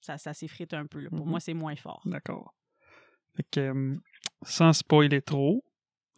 [0.00, 1.00] ça, ça s'effrite un peu.
[1.00, 1.10] là.
[1.10, 2.02] Pour moi, c'est moins fort.
[2.06, 2.54] D'accord.
[3.36, 3.96] Fait que, euh,
[4.42, 5.64] sans spoiler trop,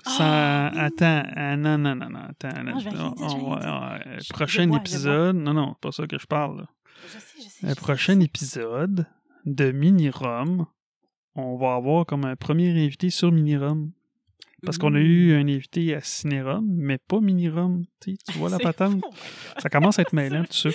[0.06, 0.80] Ah, oui.
[0.80, 2.48] Attends, ah, non, non, non, non, attends.
[2.62, 4.06] là, Non, je vais rien dire, je vais on rien va- dire.
[4.12, 6.58] ouais, Je- prochain épisode, non, non, c'est pas ça que je parle.
[6.58, 6.66] là.
[7.06, 7.66] Je sais, je sais.
[7.66, 8.24] Le sais, prochain sais.
[8.24, 9.06] épisode
[9.44, 10.66] de Mini-Rom,
[11.34, 13.92] on va avoir comme un premier invité sur Mini-Rom.
[14.64, 17.84] Parce qu'on a eu un invité à Cinérum, mais pas Mini-Rom.
[18.00, 19.00] Tu vois la patente?
[19.06, 19.10] Oh.
[19.58, 20.70] Ça commence à être mêlant, tout ça.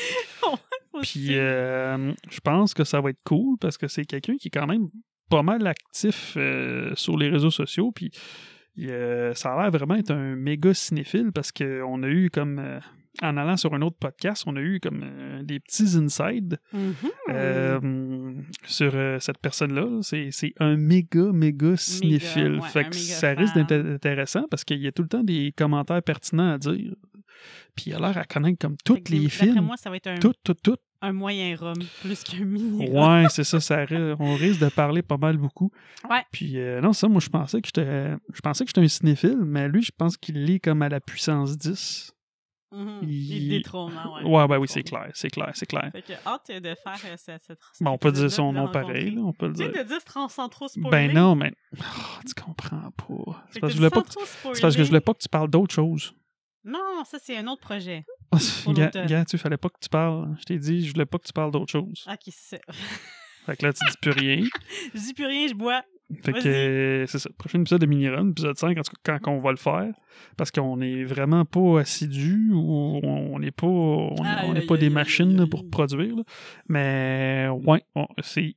[1.01, 4.51] Puis euh, je pense que ça va être cool parce que c'est quelqu'un qui est
[4.51, 4.87] quand même
[5.29, 7.91] pas mal actif euh, sur les réseaux sociaux.
[7.91, 8.11] Puis
[8.79, 12.59] euh, ça a l'air vraiment être un méga cinéphile parce qu'on a eu comme.
[12.59, 12.79] euh,
[13.21, 16.93] en allant sur un autre podcast, on a eu comme euh, des petits insides Mhm.
[17.29, 18.33] euh,
[18.65, 19.99] sur cette personne-là.
[20.01, 22.55] C'est c'est un méga, méga cinéphile.
[22.59, 25.53] ouais, fait que ça risque d'être intéressant parce qu'il y a tout le temps des
[25.55, 26.95] commentaires pertinents à dire.
[27.75, 29.61] Puis il a l'air à connaître comme tous les films.
[29.61, 30.77] moi, ça va être un, Tout, tout, tout.
[31.03, 32.89] Un moyen rhum plus qu'un mini.
[32.89, 33.85] Ouais, c'est ça, ça
[34.19, 35.69] on risque de parler pas mal beaucoup.
[36.09, 36.23] Ouais.
[36.31, 39.37] Puis euh, non, ça, moi je pensais que j'étais je pensais que j'étais un cinéphile,
[39.43, 42.11] mais lui, je pense qu'il lit comme à la puissance 10.
[42.71, 42.99] Mhm.
[43.03, 44.29] Il- Il détrône, hein, ouais.
[44.31, 45.89] Ouais, ben oui, c'est clair, c'est clair, c'est clair.
[45.91, 49.11] Fait que hâte de faire euh, cette, cette Bon, on peut dire son nom pareil,
[49.11, 49.71] là, on peut le Tu dire.
[49.73, 49.99] viens de dire
[50.29, 50.89] sans, trop spoiler.
[50.89, 51.83] Ben non, mais oh,
[52.25, 53.43] tu comprends pas.
[53.51, 54.21] C'est parce que je voulais pas que, trop
[54.59, 56.15] parce que je voulais pas que tu parles d'autre chose.
[56.63, 58.05] Non, ça, c'est un autre projet.
[58.73, 59.05] Gars, l'automne.
[59.07, 60.35] gars, tu fallait pas que tu parles.
[60.39, 62.05] Je t'ai dit, je voulais pas que tu parles d'autre chose.
[62.09, 62.61] Ok, c'est ça?
[63.45, 64.43] Fait que là, tu dis plus rien.
[64.93, 65.81] je dis plus rien, je bois.
[66.23, 67.29] Fait que euh, c'est ça.
[67.37, 69.91] Prochain épisode de Mini-Run, épisode 5, en tout cas, quand on va le faire.
[70.37, 74.15] Parce qu'on est vraiment pas assidus ou on n'est pas, on,
[74.67, 76.15] pas des machines là, pour produire.
[76.15, 76.23] là.
[76.69, 77.83] Mais ouais,
[78.21, 78.55] c'est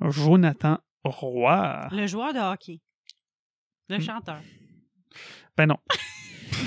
[0.00, 1.88] Jonathan Roy.
[1.92, 2.80] Le joueur de hockey.
[3.88, 4.00] Le Hmm.
[4.00, 4.40] chanteur.
[5.56, 5.76] Ben non.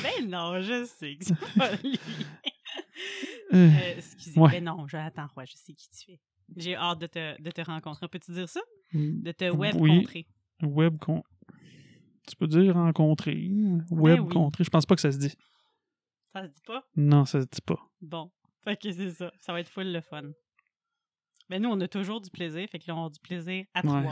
[0.04, 1.98] Ben non, je sais que c'est pas lui.
[3.54, 4.40] Euh, Euh, excusez.
[4.40, 4.52] Ouais.
[4.52, 6.20] Ben non, Jonathan Roy, je sais qui tu es.
[6.56, 8.08] J'ai hâte de te, de te rencontrer.
[8.08, 8.62] Peux-tu dire ça?
[8.94, 9.22] Hmm.
[9.22, 9.92] De te web Oui.
[9.92, 10.28] rencontrer.
[10.64, 11.24] web con...
[12.28, 13.50] Tu peux dire rencontrer.
[13.90, 14.34] Web Ben oui.
[14.34, 14.64] contrer.
[14.64, 15.34] Je pense pas que ça se dit.
[16.34, 16.84] Ça se dit pas?
[16.96, 17.80] Non, ça se dit pas.
[18.02, 18.32] Bon.
[18.64, 19.32] Fait que c'est ça.
[19.40, 20.24] Ça va être full le fun.
[21.50, 22.68] Ben nous, on a toujours du plaisir.
[22.70, 24.08] Fait que là, on a du plaisir à Ouais.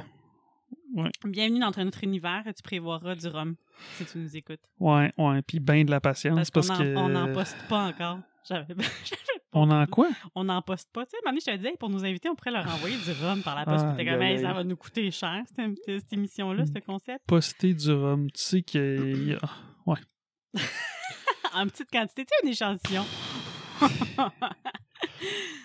[0.94, 1.10] Ouais.
[1.26, 2.44] Bienvenue dans notre univers.
[2.56, 3.56] Tu prévoiras du rhum
[3.98, 4.62] si tu nous écoutes.
[4.80, 5.42] Ouais, ouais.
[5.42, 6.96] Puis ben de la patience Parce parce, qu'on que.
[6.96, 8.20] on n'en poste pas encore.
[8.48, 8.76] J'avais
[9.54, 10.10] On en quoi?
[10.36, 11.06] on n'en poste pas.
[11.06, 13.12] Tu sais, donné, je te disais, hey, pour nous inviter, on pourrait leur envoyer du
[13.24, 13.86] rhum par la poste.
[13.88, 16.80] Ah, Puis t'es comme, aïe, Hey, ça va nous coûter cher, cette, cette émission-là, ce
[16.80, 17.26] concept.
[17.26, 18.30] Poster du rhum.
[18.32, 19.40] Tu sais qu'il y a.
[21.54, 23.06] en petite quantité, tu sais, un échantillon.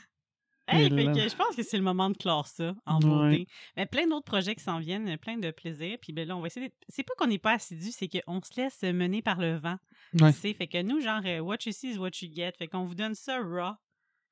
[0.76, 3.08] hey, fait que je pense que c'est le moment de clore ça en Ouais.
[3.30, 3.46] beauté.
[3.76, 5.96] Mais plein d'autres projets qui s'en viennent, plein de plaisir.
[6.00, 6.72] Puis ben là, on va essayer.
[6.88, 9.76] C'est pas qu'on n'est pas assidu, c'est qu'on se laisse mener par le vent.
[10.20, 10.32] Ouais.
[10.32, 12.52] Tu sais, fait que nous, genre, euh, what you see is what you get.
[12.58, 13.74] Fait qu'on vous donne ça raw.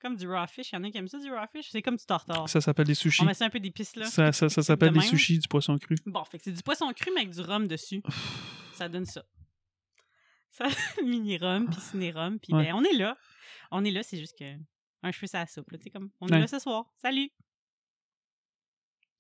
[0.01, 0.71] Comme du raw fish.
[0.71, 1.71] Il y en a qui aiment ça, du raw fish?
[1.71, 2.49] C'est comme du tartare.
[2.49, 3.21] Ça s'appelle des sushis.
[3.23, 4.05] On met ça un peu d'épices là.
[4.07, 5.97] Ça, ça, ça de s'appelle des sushis du poisson cru.
[6.07, 8.01] Bon, fait que c'est du poisson cru, mais avec du rhum dessus.
[8.75, 9.25] ça donne ça.
[10.51, 10.67] Ça
[11.05, 12.39] mini rhum, puis ciné rhum.
[12.39, 12.67] Puis Ouais.
[12.67, 13.17] ben, on est là.
[13.71, 14.45] On est là, c'est juste que
[15.03, 15.71] un cheveu, ça soupe.
[15.71, 16.87] là, Tu sais, comme, on est là ce soir.
[16.99, 17.31] Salut!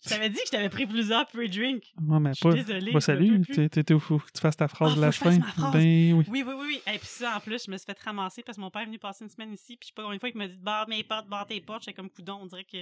[0.04, 1.92] Je t'avais dit que je t'avais pris plusieurs pre-drinks.
[2.00, 2.54] Non, mais Je suis pas.
[2.54, 2.92] désolée.
[2.92, 3.40] Pas me salut.
[3.68, 3.98] T'étais où?
[3.98, 5.30] Faut que tu fasses ta phrase Ah, de la que je fin.
[5.32, 5.72] fasse ma phrase.
[5.72, 6.24] Ben oui.
[6.28, 6.80] Oui, oui, oui, oui.
[6.94, 8.86] Et puis ça, en plus, je me suis fait ramasser parce que mon père est
[8.86, 9.76] venu passer une semaine ici.
[9.76, 11.60] Puis je sais pas combien de fois il m'a dit barre mes portes, barre tes
[11.60, 11.82] portes.
[11.82, 12.38] J'étais comme coudon.
[12.42, 12.78] On dirait que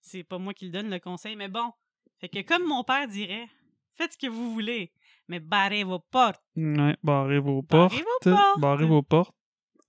[0.00, 1.36] c'est pas moi qui le donne le conseil.
[1.36, 1.72] Mais bon.
[2.20, 3.46] Fait que comme mon père dirait,
[3.94, 4.94] faites ce que vous voulez,
[5.28, 6.42] mais barrez vos portes.
[6.56, 8.26] Ouais, barrez vos Barrez portes.
[8.26, 8.60] vos portes.
[8.60, 9.34] Barrez vos portes.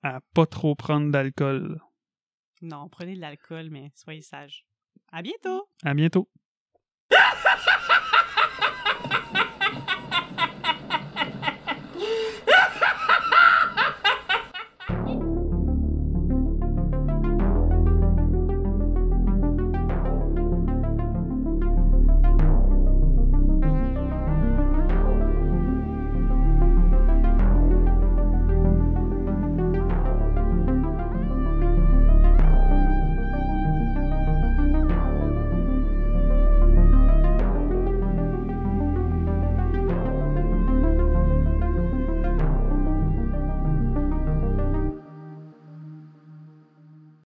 [0.04, 1.80] À pas trop prendre d'alcool.
[2.62, 4.66] Non, prenez de l'alcool, mais soyez sages.
[5.12, 5.70] À bientôt!
[5.84, 6.30] À bientôt.